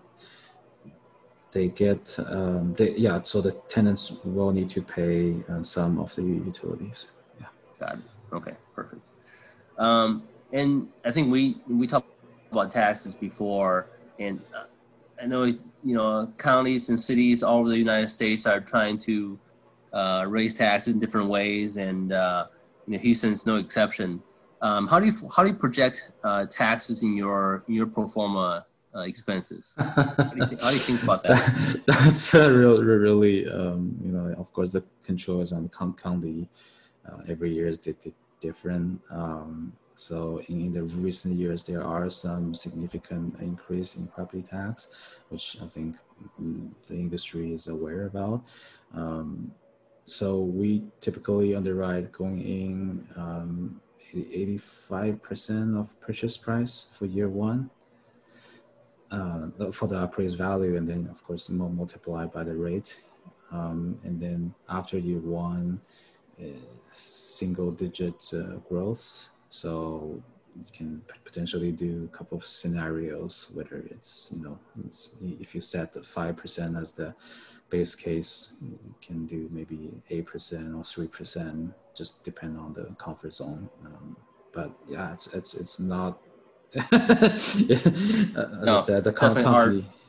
[1.51, 3.22] they get um, they, yeah.
[3.24, 7.11] So the tenants will need to pay some of the utilities.
[7.39, 7.47] Yeah.
[7.80, 7.99] Got it.
[8.34, 8.53] Okay.
[8.76, 9.01] Perfect.
[9.78, 12.07] Um, and I think we we talked
[12.51, 14.41] about taxes before, and
[15.22, 15.53] I know
[15.84, 19.39] you know counties and cities all over the United States are trying to
[19.93, 22.47] uh, raise taxes in different ways, and uh,
[22.88, 24.21] you know Houston's no exception.
[24.61, 28.07] Um, how do you how do you project uh, taxes in your in your pro
[28.07, 28.65] forma
[28.95, 29.75] uh, expenses?
[29.77, 31.82] How do, you think, how do you think about that?
[31.88, 36.49] That's a real, really, um, you know, of course, the control is on county.
[37.07, 37.80] Uh, every year is
[38.41, 39.01] different.
[39.09, 44.88] Um, so in, the recent years, there are some significant increase in property tax,
[45.28, 45.97] which I think
[46.88, 48.45] the industry is aware about.
[48.93, 49.52] Um,
[50.06, 53.82] so we typically underwrite going in um,
[54.16, 57.70] 85% of purchase price for year one
[59.12, 63.02] uh, for the appraised value, and then of course multiply by the rate.
[63.52, 65.82] Um, and then after year one,
[66.41, 66.45] uh,
[66.93, 69.30] single digit uh, growth.
[69.50, 70.22] So
[70.56, 75.62] you can potentially do a couple of scenarios, whether it's, you know, it's, if you
[75.62, 77.14] set five percent as the
[77.70, 80.24] base case, you can do maybe 8%
[80.76, 83.70] or 3%, just depend on the comfort zone.
[83.86, 84.18] Um,
[84.52, 86.20] but yeah, it's, it's, it's not,
[86.91, 87.56] as
[88.34, 89.14] no, I said, the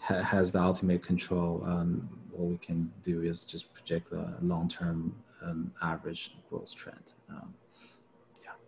[0.01, 1.63] ha- has the ultimate control.
[1.65, 7.13] Um, what we can do is just project the long-term um, average growth trend.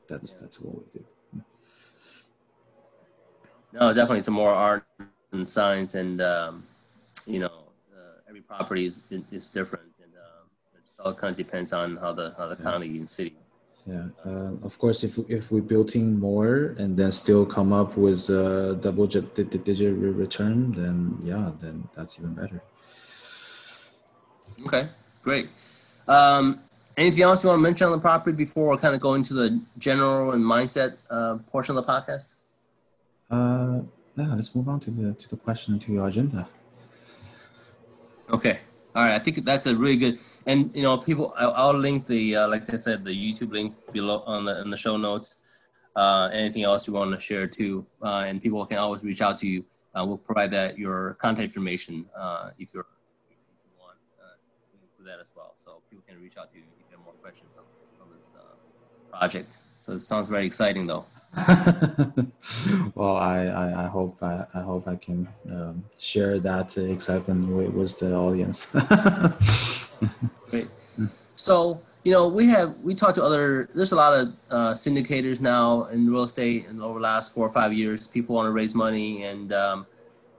[0.02, 1.04] Um, yeah, that's, that's what we do.
[3.72, 4.84] No, definitely, it's more art
[5.32, 6.64] and science, and um,
[7.26, 7.62] you know,
[8.28, 10.44] every property is, is different, and uh,
[10.76, 12.70] it all kind of depends on how the how the yeah.
[12.70, 13.36] county and city.
[13.86, 17.96] Yeah, uh, of course, if if we built in more and then still come up
[17.96, 22.62] with a double digit return, then yeah, then that's even better.
[24.66, 24.88] Okay,
[25.22, 25.48] great.
[26.06, 26.60] Um,
[26.96, 29.34] anything else you want to mention on the property before we kind of go into
[29.34, 32.34] the general and mindset uh, portion of the podcast?
[33.30, 33.80] Uh,
[34.16, 36.48] yeah, let's move on to the to the question to your agenda.
[38.30, 38.60] Okay.
[38.94, 39.14] All right.
[39.14, 41.34] I think that's a really good, and you know, people.
[41.36, 44.70] I'll, I'll link the, uh, like I said, the YouTube link below on the in
[44.70, 45.36] the show notes.
[45.96, 49.38] Uh, anything else you want to share too, uh, and people can always reach out
[49.38, 49.64] to you.
[49.94, 52.86] Uh, we'll provide that your contact information uh, if you're
[53.30, 54.36] if you want uh,
[54.82, 56.64] include that as well, so people can reach out to you
[57.28, 59.58] if you have more questions on, on this uh, project.
[59.80, 61.04] So it sounds very exciting, though.
[62.94, 67.70] well, I, I, I, hope I, I hope I can um, share that excitement with,
[67.70, 68.66] with the audience.
[70.50, 70.68] Great.
[71.34, 73.68] So you know we have we talked to other.
[73.74, 77.46] There's a lot of uh, syndicators now in real estate, and over the last four
[77.46, 79.86] or five years, people want to raise money and um,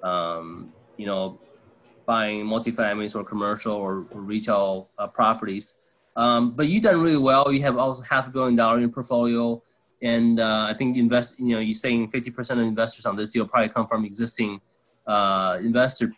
[0.04, 1.40] um, you know
[2.06, 5.76] buying multifamilies or commercial or, or retail uh, properties.
[6.16, 7.52] Um, but you've done really well.
[7.52, 9.62] You have almost half a billion dollar in portfolio
[10.04, 11.40] and uh, I think invest.
[11.40, 14.60] You know, you're saying 50% of investors on this deal probably come from existing
[15.08, 16.14] uh, investor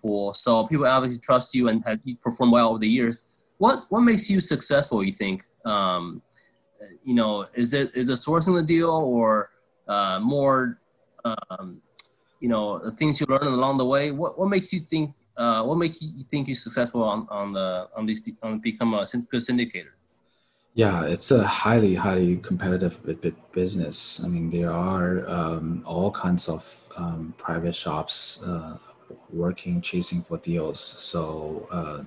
[0.00, 0.32] pool.
[0.32, 3.26] So people obviously trust you and have you performed well over the years.
[3.58, 5.02] What what makes you successful?
[5.02, 5.44] You think?
[5.64, 6.22] Um,
[7.04, 9.50] you know, is it is it sourcing the deal or
[9.88, 10.78] uh, more?
[11.24, 11.80] Um,
[12.40, 14.10] you know, things you learn along the way.
[14.10, 15.14] What what makes you think?
[15.36, 19.04] Uh, what makes you think you're successful on on the on these on become a
[19.30, 19.94] good syndicator?
[20.76, 22.98] Yeah, it's a highly, highly competitive
[23.52, 24.20] business.
[24.24, 28.76] I mean, there are um, all kinds of um, private shops uh,
[29.32, 30.80] working, chasing for deals.
[30.80, 32.02] So uh,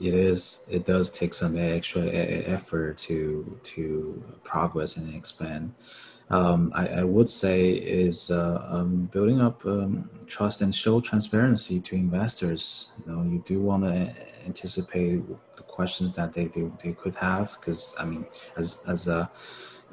[0.00, 5.74] it is, it does take some extra effort to to progress and expand
[6.32, 11.78] um, I, I, would say is uh, um, building up um, trust and show transparency
[11.82, 12.92] to investors.
[13.06, 14.14] You know, you do want to
[14.46, 15.22] anticipate
[15.56, 18.24] the questions that they, they, they could have because I mean,
[18.56, 19.30] as as a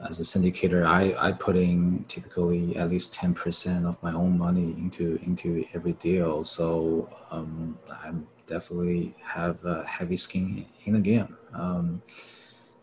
[0.08, 4.38] as a syndicator, I, I put in typically at least ten percent of my own
[4.38, 6.46] money into into every deal.
[6.46, 8.14] So um, I
[8.48, 11.36] definitely have a heavy skin in the game.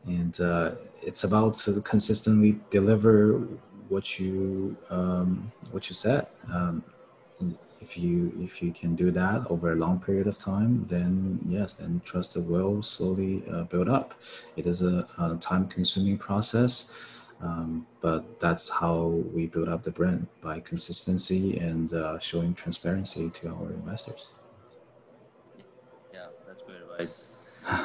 [0.06, 3.38] And uh, it's about to consistently deliver
[3.88, 6.26] what you um, what you said.
[6.52, 6.82] Um,
[7.80, 11.74] if you if you can do that over a long period of time, then yes,
[11.74, 14.14] then trust will slowly uh, build up.
[14.56, 16.90] It is a, a time-consuming process,
[17.40, 23.30] um, but that's how we build up the brand by consistency and uh, showing transparency
[23.30, 24.28] to our investors.
[26.12, 27.28] Yeah, that's great advice.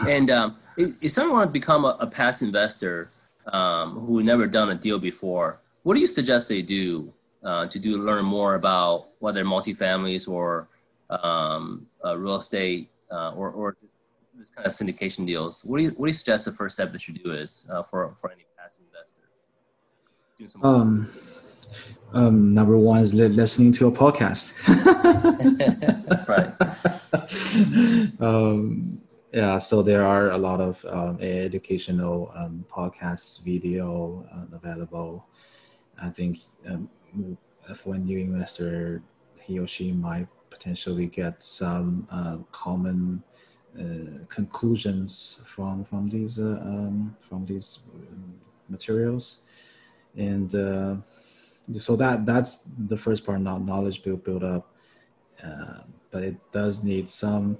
[0.08, 3.10] and um, if, if someone want to become a, a passive investor
[3.48, 7.14] um, who never done a deal before, what do you suggest they do
[7.44, 10.68] uh, to do learn more about whether multifamilies or
[11.10, 13.98] um, uh, real estate uh, or, or this,
[14.38, 15.64] this, kind of syndication deals?
[15.66, 17.84] What do you what do you suggest the first step that you do is uh,
[17.84, 19.22] for for any passive investor?
[20.64, 21.10] Um,
[22.14, 24.54] um, number one is listening to a podcast.
[26.08, 26.52] That's right.
[28.20, 29.02] um,
[29.32, 35.26] Yeah, so there are a lot of um, educational um, podcasts, video uh, available.
[36.02, 36.90] I think um,
[37.76, 39.02] for a new investor,
[39.40, 43.24] he or she might potentially get some uh, common
[43.80, 47.80] uh, conclusions from from these uh, um, from these
[48.68, 49.44] materials,
[50.18, 50.96] and uh,
[51.78, 53.40] so that that's the first part.
[53.40, 54.76] Not knowledge build build up,
[55.42, 57.58] uh, but it does need some.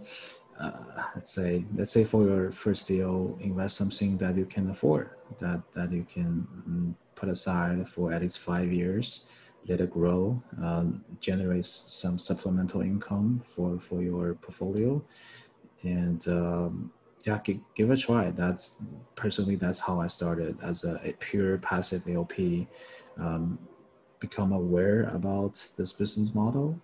[0.62, 5.10] Uh, let's say let's say for your first deal, invest something that you can afford,
[5.40, 9.26] that that you can mm, put aside for at least five years
[9.68, 15.04] let it grow, um, generate some supplemental income for, for your portfolio.
[15.84, 16.92] And um,
[17.26, 18.32] yeah, give, it a try.
[18.32, 18.82] That's
[19.16, 22.68] personally, that's how I started as a, a pure passive LP.
[23.18, 23.60] Um,
[24.20, 26.80] become aware about this business model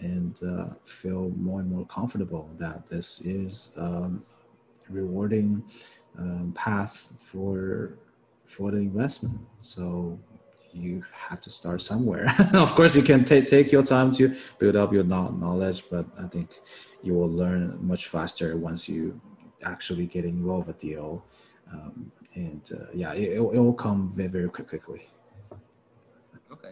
[0.00, 4.24] and uh, feel more and more comfortable that this is um,
[4.88, 5.62] rewarding
[6.18, 7.98] um, path for
[8.44, 9.38] for the investment.
[9.60, 10.18] So
[10.72, 12.34] you have to start somewhere.
[12.54, 16.26] of course, you can take take your time to build up your knowledge, but I
[16.26, 16.50] think
[17.02, 19.20] you will learn much faster once you
[19.62, 21.24] actually get involved with the deal.
[21.72, 25.08] Um, and uh, yeah, it, it will come very very quickly.
[26.52, 26.70] Okay.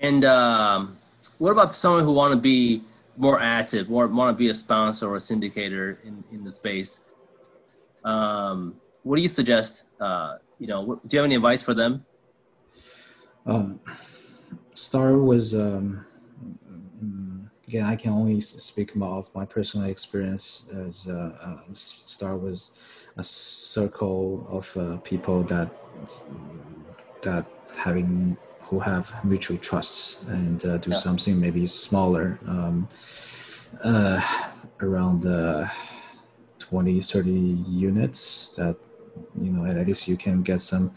[0.00, 0.96] And um,
[1.38, 2.82] what about someone who want to be
[3.16, 7.00] more active, or want to be a sponsor or a syndicator in, in the space?
[8.04, 9.84] Um, what do you suggest?
[10.00, 12.04] Uh, you know, do you have any advice for them?
[13.46, 13.80] Um,
[14.74, 16.06] Star was um,
[17.66, 17.84] again.
[17.84, 22.72] I can only speak of my personal experience as uh, uh, Star was
[23.16, 25.70] a circle of uh, people that
[27.22, 28.36] that having
[28.68, 30.96] who have mutual trusts and uh, do yeah.
[30.96, 32.86] something maybe smaller um,
[33.82, 34.20] uh,
[34.80, 35.66] around uh,
[36.58, 38.76] 20 30 units that
[39.40, 40.92] you know at least you can get some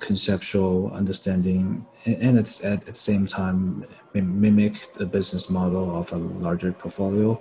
[0.00, 6.72] conceptual understanding and it's at, the same time mimic the business model of a larger
[6.72, 7.40] portfolio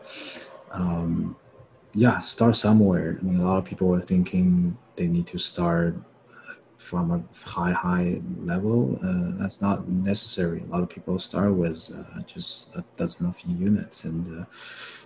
[0.72, 1.36] um,
[1.94, 5.96] yeah start somewhere i mean a lot of people are thinking they need to start
[6.78, 11.92] from a high high level uh, that's not necessary a lot of people start with
[11.96, 14.46] uh, just a dozen of units and uh,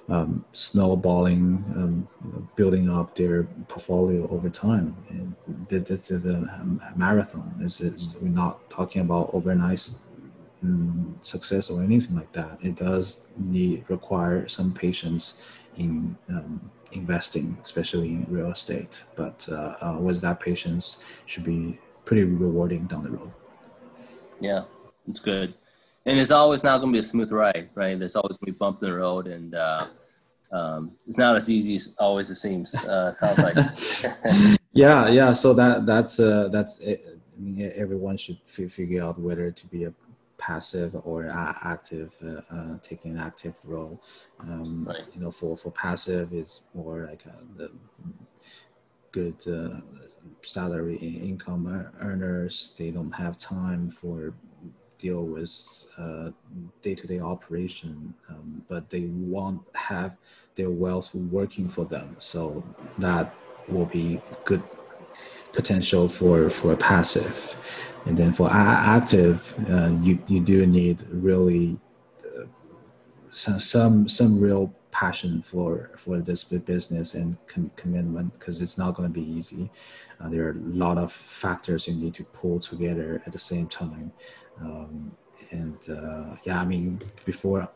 [0.10, 2.08] um, snowballing, um,
[2.56, 4.96] building up their portfolio over time.
[5.10, 5.36] And
[5.70, 6.50] this is a
[6.96, 7.54] marathon.
[7.58, 9.90] This is we're not talking about overnight
[10.64, 12.60] um, success or anything like that.
[12.62, 19.04] It does need require some patience in um, investing, especially in real estate.
[19.16, 23.32] But uh, uh, with that patience, should be pretty rewarding down the road.
[24.40, 24.64] Yeah,
[25.08, 25.54] it's good
[26.06, 27.98] and it's always not going to be a smooth ride, right?
[27.98, 29.86] There's always going to be bump in the road, and uh,
[30.52, 32.74] um, it's not as easy as always it seems.
[32.76, 34.58] Uh, sounds like.
[34.74, 35.32] yeah, yeah.
[35.34, 37.06] So that that's uh, that's it.
[37.36, 39.94] I mean, everyone should f- figure out whether to be a
[40.42, 41.28] passive or
[41.64, 44.02] active, uh, uh, taking an active role.
[44.40, 45.06] Um, right.
[45.14, 47.72] You know, for for passive, it's more like uh, the
[49.12, 49.80] good uh,
[50.42, 51.64] salary income
[52.00, 52.74] earners.
[52.78, 54.34] They don't have time for
[54.98, 55.52] deal with
[55.98, 56.30] uh,
[56.84, 60.20] day-to-day operation, um, but they want have
[60.56, 62.16] their wealth working for them.
[62.20, 62.64] So
[63.00, 63.34] that
[63.68, 64.64] will be good
[65.54, 67.56] potential for for a passive,
[68.06, 71.78] and then for active, uh, you you do need really
[72.26, 72.46] uh,
[73.30, 78.94] some some some real passion for for this business and com- commitment because it's not
[78.94, 79.70] going to be easy.
[80.20, 83.68] Uh, there are a lot of factors you need to pull together at the same
[83.68, 84.12] time.
[84.60, 85.16] Um,
[85.52, 87.68] and uh, yeah, I mean, before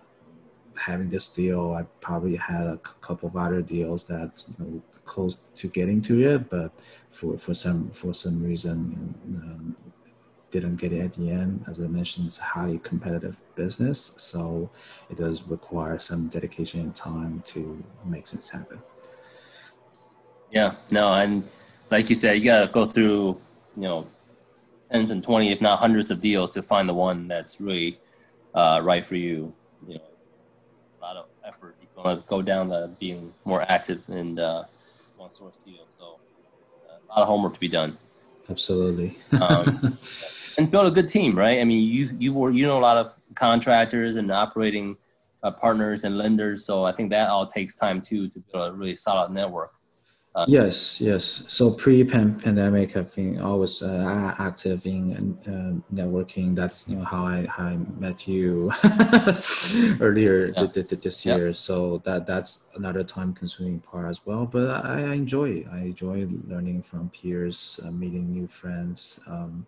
[0.78, 5.36] having this deal, I probably had a couple of other deals that you know close
[5.56, 6.72] to getting to it, but
[7.10, 9.76] for for some for some reason um,
[10.52, 11.64] didn't get it at the end.
[11.68, 14.70] As I mentioned, it's a highly competitive business, so
[15.10, 18.80] it does require some dedication and time to make things happen.
[20.52, 21.48] Yeah, no, and
[21.92, 23.42] like you said, you got to go through,
[23.76, 24.08] you know,
[24.92, 28.00] tens and twenty, if not hundreds, of deals to find the one that's really
[28.54, 29.54] uh, right for you.
[29.88, 30.02] You know,
[31.06, 34.64] lot of effort if you want to go down the being more active and uh,
[35.18, 35.86] one source deal.
[36.00, 36.20] So,
[36.90, 37.96] uh, a lot of homework to be done.
[38.50, 39.16] Absolutely.
[39.40, 39.98] um,
[40.58, 41.60] and build a good team, right?
[41.60, 44.98] I mean, you you were you know a lot of contractors and operating
[45.44, 48.76] uh, partners and lenders, so I think that all takes time too to build a
[48.76, 49.74] really solid network.
[50.36, 51.46] Uh, yes, yes.
[51.48, 56.54] So pre-pandemic, I've been always uh, active in uh, networking.
[56.54, 58.70] That's you know how I, how I met you
[60.02, 60.68] earlier yeah.
[60.68, 61.54] th- th- this year.
[61.54, 64.46] So that that's another time-consuming part as well.
[64.46, 69.22] But I, I enjoy I enjoy learning from peers, uh, meeting new friends.
[69.28, 69.66] Um,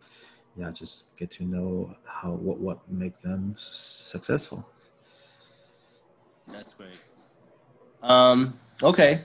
[0.57, 4.67] yeah, just get to know how what what makes them successful.
[6.49, 6.99] That's great.
[8.03, 8.53] Um,
[8.83, 9.21] okay,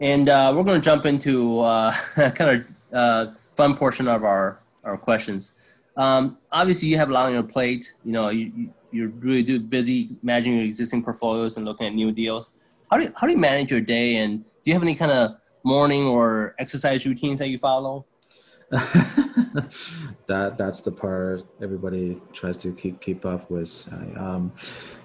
[0.00, 1.92] and uh, we're going to jump into uh,
[2.34, 5.52] kind of uh, fun portion of our our questions.
[5.96, 7.94] Um, obviously, you have a lot on your plate.
[8.04, 12.12] You know, you, you're really do busy managing your existing portfolios and looking at new
[12.12, 12.52] deals.
[12.90, 14.16] How do you, how do you manage your day?
[14.16, 18.06] And do you have any kind of morning or exercise routines that you follow?
[18.70, 23.88] that that's the part everybody tries to keep keep up with.
[24.16, 24.52] Um,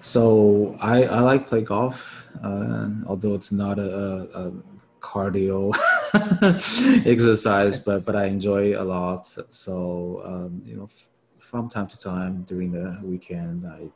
[0.01, 4.53] so I I like play golf, uh, although it's not a, a
[5.03, 5.73] cardio
[7.05, 9.27] exercise, but but I enjoy a lot.
[9.49, 13.89] So um, you know, f- from time to time during the weekend, I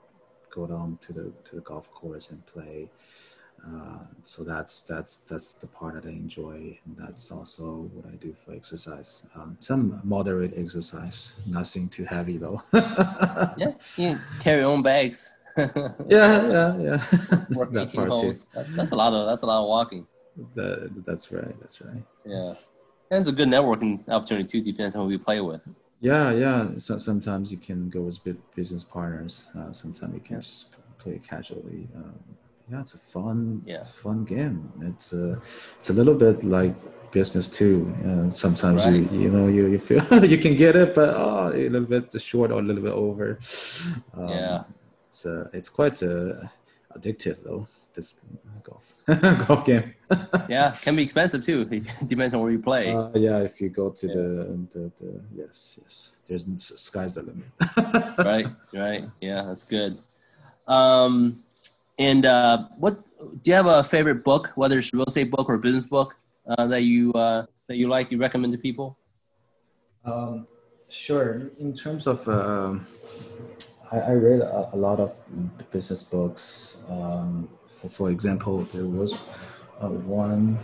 [0.51, 2.89] go down to the to the golf course and play.
[3.66, 8.16] Uh, so that's that's that's the part that I enjoy, and that's also what I
[8.16, 9.26] do for exercise.
[9.36, 12.62] Um, some moderate exercise, nothing too heavy though.
[12.74, 15.34] yeah, you carry your own bags.
[15.58, 15.74] yeah,
[16.08, 16.99] yeah, yeah.
[17.49, 18.45] Work that 18 holes.
[18.53, 20.05] That, that's a lot of that's a lot of walking.
[20.55, 21.59] That, that's right.
[21.59, 22.03] That's right.
[22.25, 22.53] Yeah,
[23.11, 24.71] and it's a good networking opportunity too.
[24.71, 25.73] Depends on who you play with.
[25.99, 26.69] Yeah, yeah.
[26.77, 28.19] So sometimes you can go with
[28.55, 29.47] business partners.
[29.57, 31.88] Uh, sometimes you can just play casually.
[31.95, 32.13] Um,
[32.69, 33.79] yeah, it's a fun, yeah.
[33.79, 34.71] It's a fun game.
[34.81, 35.33] It's a,
[35.77, 36.75] it's a little bit like
[37.11, 37.95] business too.
[38.05, 38.93] Uh, sometimes right.
[38.93, 42.13] you, you know, you, you feel you can get it, but oh, a little bit
[42.21, 43.39] short or a little bit over.
[44.13, 44.63] Um, yeah,
[45.09, 46.33] it's uh, it's quite uh,
[46.95, 47.67] addictive though.
[47.98, 48.14] This
[48.62, 48.93] golf
[49.48, 49.95] golf game.
[50.48, 51.68] yeah, can be expensive too.
[51.72, 52.93] It depends on where you play.
[52.93, 54.14] Uh, yeah, if you go to yeah.
[54.14, 56.45] the, the, the yes yes, there's
[56.78, 57.50] sky's the limit.
[58.20, 59.10] right, right.
[59.20, 59.98] Yeah, that's good.
[60.68, 61.43] Um,
[61.98, 63.04] and uh, what
[63.41, 66.20] do you have a favorite book, whether it's a real estate book or business book,
[66.48, 68.95] uh, that you uh, that you like, you recommend to people?
[70.06, 70.45] Um,
[70.88, 71.50] sure.
[71.60, 72.76] In terms of, uh,
[73.91, 75.15] I, I, read a, a, lot of
[75.71, 76.83] business books.
[76.89, 79.13] Um, for, for example, there was
[79.79, 80.59] uh, one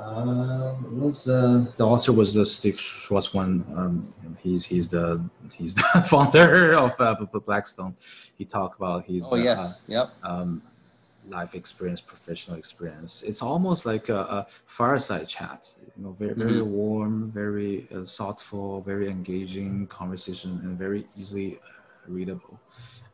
[0.00, 3.64] um, was uh, the author was uh, Steve Schwarzman.
[3.76, 4.08] Um,
[4.38, 7.14] he's he's the he's the founder of uh,
[7.44, 7.96] Blackstone.
[8.36, 10.10] He talked about his oh yes, uh, yep.
[10.22, 10.62] Um,
[11.28, 13.22] life experience, professional experience.
[13.22, 15.72] It's almost like a, a fireside chat.
[15.96, 16.70] You know, very very mm-hmm.
[16.70, 21.58] warm, very uh, thoughtful, very engaging conversation, and very easily
[22.06, 22.60] readable.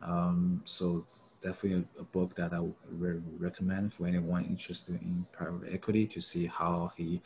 [0.03, 1.07] Um, so
[1.45, 6.07] definitely a, a book that I would re- recommend for anyone interested in private equity
[6.07, 7.21] to see how he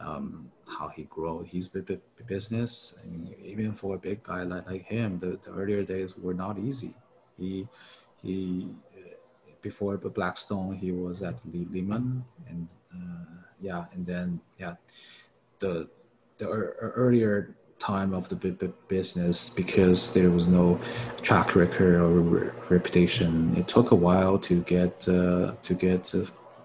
[0.00, 2.98] um, how he grow his b- b- business.
[3.02, 6.58] And even for a big guy like, like him, the, the earlier days were not
[6.58, 6.94] easy.
[7.36, 7.68] He
[8.22, 8.68] he
[9.62, 14.74] before Blackstone, he was at Lehman, and uh, yeah, and then yeah,
[15.58, 15.88] the
[16.38, 18.36] the earlier time of the
[18.88, 20.80] business because there was no
[21.22, 23.54] track record or reputation.
[23.56, 26.18] It took a while to get uh, to get uh,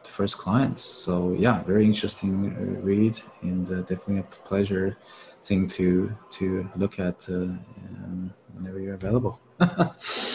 [0.04, 0.82] the first clients.
[0.82, 4.98] So yeah, very interesting read and uh, definitely a pleasure
[5.44, 9.39] thing to to look at uh, um, whenever you're available.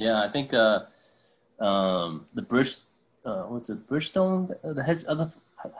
[0.00, 0.80] yeah, I think uh,
[1.58, 2.76] um, the Bridge,
[3.22, 5.28] what's it, Bridgestone, the hedge, other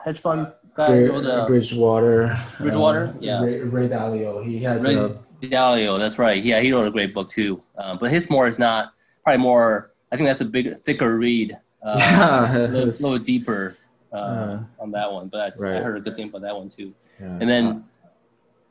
[0.03, 1.01] hedge fund guy?
[1.01, 2.39] the, Bridgewater.
[2.59, 3.43] Bridgewater, uh, yeah.
[3.43, 4.45] Ray, Ray, Dalio.
[4.45, 5.09] He has Ray a
[5.41, 5.97] Dalio.
[5.97, 6.41] That's right.
[6.41, 7.61] Yeah, he wrote a great book too.
[7.77, 8.93] Um, but his more is not
[9.23, 9.91] probably more.
[10.11, 11.57] I think that's a bigger, thicker read.
[11.83, 13.75] Uh, yeah, a little, little deeper
[14.13, 15.29] uh, uh, on that one.
[15.29, 15.77] But right.
[15.77, 16.93] I heard a good thing about that one too.
[17.19, 17.37] Yeah.
[17.39, 17.85] And then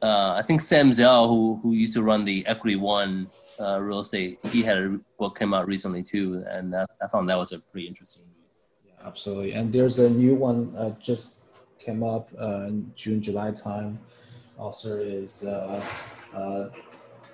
[0.03, 3.29] uh, I think Sam Zell, who who used to run the Equity One
[3.61, 7.39] uh, real estate, he had a book came out recently too, and I found that
[7.39, 8.25] was a pretty interesting.
[8.87, 9.53] Yeah, absolutely.
[9.53, 11.37] And there's a new one uh, just
[11.79, 13.99] came up uh, in June, July time.
[14.59, 15.83] Author is uh,
[16.35, 16.69] uh,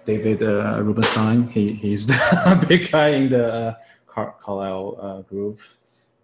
[0.05, 1.49] David uh, Rubenstein.
[1.49, 3.77] He, he's the big guy in the
[4.07, 5.61] Car- Carlyle uh, group.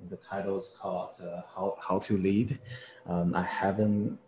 [0.09, 1.21] The title is called
[1.55, 2.59] "How How to Lead."
[3.07, 4.19] Um, I haven't,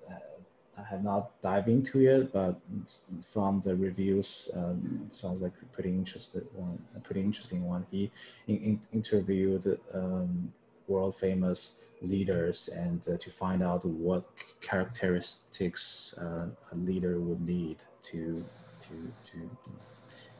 [0.76, 2.60] I have not dived into it, but
[3.22, 7.86] from the reviews, um, sounds like a pretty interested one, a pretty interesting one.
[7.90, 8.10] He
[8.48, 10.52] in, in, interviewed um,
[10.88, 14.24] world famous leaders and uh, to find out what
[14.60, 18.44] characteristics uh, a leader would need to
[18.80, 19.50] to to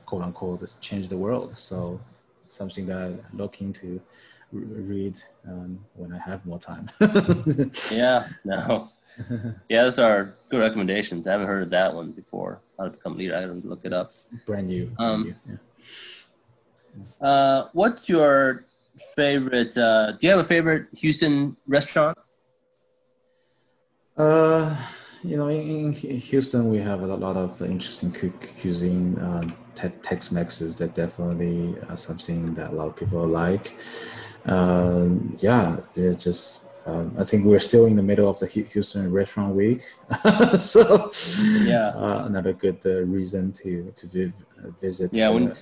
[0.05, 1.57] quote unquote change the world.
[1.57, 2.01] So
[2.45, 4.01] something that I'm looking to
[4.59, 6.91] read um, when I have more time.
[7.93, 8.91] yeah, no.
[9.69, 11.29] Yeah, those are good recommendations.
[11.29, 12.61] I haven't heard of that one before.
[12.79, 13.37] How to become leader.
[13.37, 14.11] I gotta look it up.
[14.47, 14.87] Brand new.
[14.87, 15.35] Brand Um, new.
[17.21, 17.29] Yeah.
[17.29, 18.65] Uh, what's your
[19.15, 19.77] favorite?
[19.77, 22.17] Uh, do you have a favorite Houston restaurant?
[24.17, 24.75] Uh,
[25.23, 29.19] you know, in, in Houston, we have a lot of interesting cu- cuisine.
[29.19, 33.75] Uh, Tex-Mex is that definitely uh, something that a lot of people like.
[34.47, 35.09] Uh,
[35.39, 36.71] yeah, they're just.
[36.87, 39.81] Uh, I think we're still in the middle of the Houston Restaurant Week,
[40.61, 41.11] so
[41.63, 41.89] Yeah.
[41.97, 45.15] uh, another good uh, reason to to viv- uh, visit.
[45.15, 45.53] Yeah, when-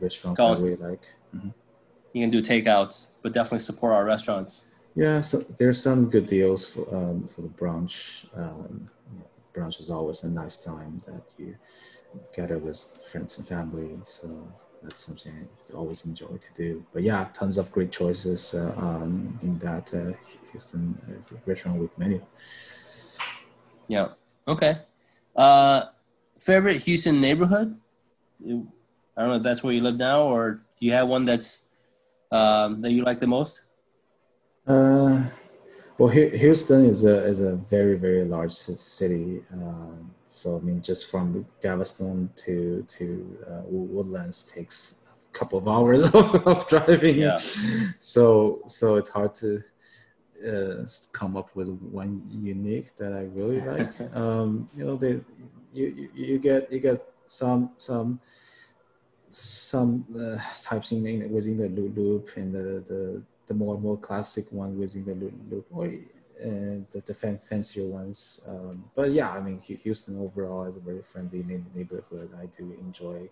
[0.00, 1.04] restaurants that we like.
[2.12, 4.66] You can do takeouts, but definitely support our restaurants.
[4.96, 8.26] Yeah, so there's some good deals for um, for the brunch.
[8.36, 8.90] Um,
[9.54, 11.54] brunch is always a nice time that you
[12.34, 12.78] gather with
[13.10, 13.90] friends and family.
[14.02, 14.26] So
[14.82, 16.84] that's something you always enjoy to do.
[16.92, 20.12] But yeah, tons of great choices uh, um, in that uh,
[20.50, 22.20] Houston uh, restaurant week menu.
[23.88, 24.08] Yeah.
[24.46, 24.78] Okay.
[25.36, 25.84] Uh,
[26.38, 27.78] favorite Houston neighborhood?
[28.44, 31.60] I don't know if that's where you live now, or do you have one that's
[32.30, 33.62] um, that you like the most?
[34.66, 35.24] Uh,
[35.98, 39.42] well, Houston is a is a very very large ci- city.
[39.52, 45.68] Um, so I mean, just from Galveston to to uh, Woodlands takes a couple of
[45.68, 47.18] hours of, of driving.
[47.18, 47.36] Yeah.
[48.00, 49.62] So so it's hard to
[50.48, 54.16] uh, come up with one unique that I really like.
[54.16, 55.20] um, you know, they
[55.74, 58.18] you, you get you get some some
[59.28, 63.98] some uh, types in, in within the loo- loop and the, the the more more
[63.98, 65.92] classic one within the loo- loop or
[66.42, 70.80] and the, the fan, fancier ones um, but yeah i mean houston overall is a
[70.80, 71.42] very friendly
[71.74, 73.28] neighborhood i do enjoy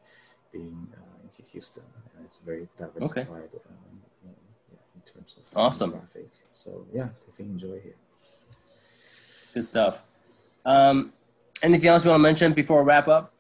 [0.53, 1.85] being uh, in houston
[2.17, 4.35] and it's very diversified um, um,
[4.73, 5.93] yeah, in terms of Awesome.
[5.93, 7.97] traffic so yeah definitely enjoy here
[9.53, 10.05] Good stuff.
[10.65, 11.13] Um,
[11.63, 13.33] anything else you want to mention before we wrap up?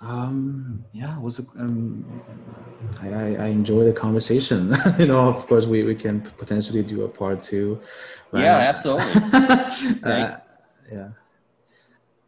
[0.00, 2.22] Um, yeah, it was a, um,
[3.02, 4.76] I, I, enjoy the conversation.
[4.98, 7.80] you know, of course, we, we can potentially do a part two.
[8.30, 9.04] but Yeah, absolutely.
[10.04, 10.36] uh,
[10.92, 11.08] yeah.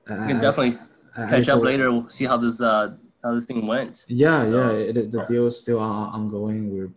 [0.09, 0.77] We can definitely
[1.15, 1.93] catch up later.
[1.93, 4.05] We'll see how this uh, how this thing went.
[4.09, 4.77] Yeah, So- yeah.
[4.77, 6.75] It, the deal is still ongoing.
[6.75, 6.91] We're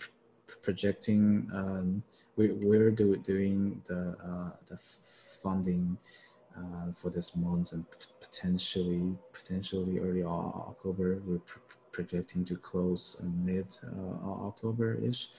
[0.63, 1.47] projecting.
[1.53, 2.03] Um,
[2.35, 4.77] we, we're do, doing the uh, the
[5.43, 5.97] funding
[6.57, 7.85] uh, for this month and
[8.37, 11.21] potentially potentially early October.
[11.25, 11.59] We're pr-
[11.91, 15.29] projecting to close mid uh, October ish.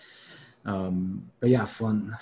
[0.65, 2.17] Um, but yeah, fun.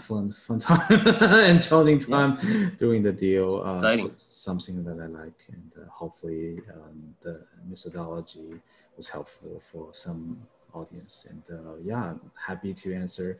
[0.00, 2.38] Fun, fun time and challenging time
[2.78, 3.60] doing the deal.
[3.62, 4.06] Uh, Exciting.
[4.06, 8.54] s- something that I like, and uh, hopefully um, the methodology
[8.96, 10.38] was helpful for some
[10.72, 11.26] audience.
[11.28, 13.38] And uh, yeah, I'm happy to answer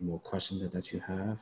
[0.00, 1.38] more questions that, that you have.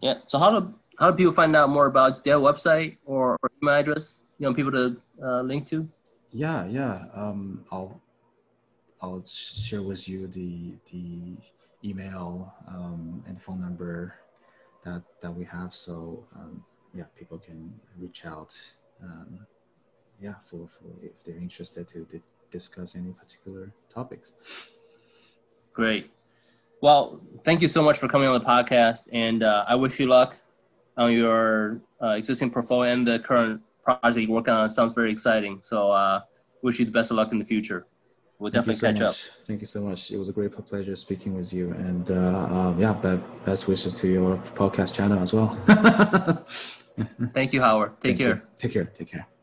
[0.00, 0.18] Yeah.
[0.26, 2.22] So how do how do people find out more about?
[2.22, 4.22] Do you have a website or, or email address?
[4.38, 5.88] You know, people to uh, link to?
[6.36, 8.00] yeah, yeah, um, I'll
[9.00, 11.36] I'll share with you the the
[11.84, 14.14] email um, and phone number
[14.84, 15.74] that that we have.
[15.74, 16.64] So um,
[16.94, 18.54] yeah, people can reach out.
[19.02, 19.46] Um,
[20.20, 24.32] yeah, for, for if they're interested to di- discuss any particular topics.
[25.74, 26.10] Great.
[26.82, 30.06] Well, thank you so much for coming on the podcast, and uh, I wish you
[30.06, 30.36] luck
[30.96, 34.66] on your uh, existing portfolio and the current project you're working on.
[34.66, 35.60] It sounds very exciting.
[35.62, 36.20] So, uh,
[36.62, 37.86] wish you the best of luck in the future.
[38.38, 39.14] We'll Thank definitely so catch up.
[39.46, 40.10] Thank you so much.
[40.10, 42.92] It was a great pleasure speaking with you, and uh, um, yeah,
[43.46, 45.56] best wishes to your podcast channel as well.
[47.32, 48.00] Thank you, Howard.
[48.00, 48.26] Take Thank you.
[48.26, 48.42] care.
[48.58, 48.84] Take care.
[48.84, 49.35] Take care.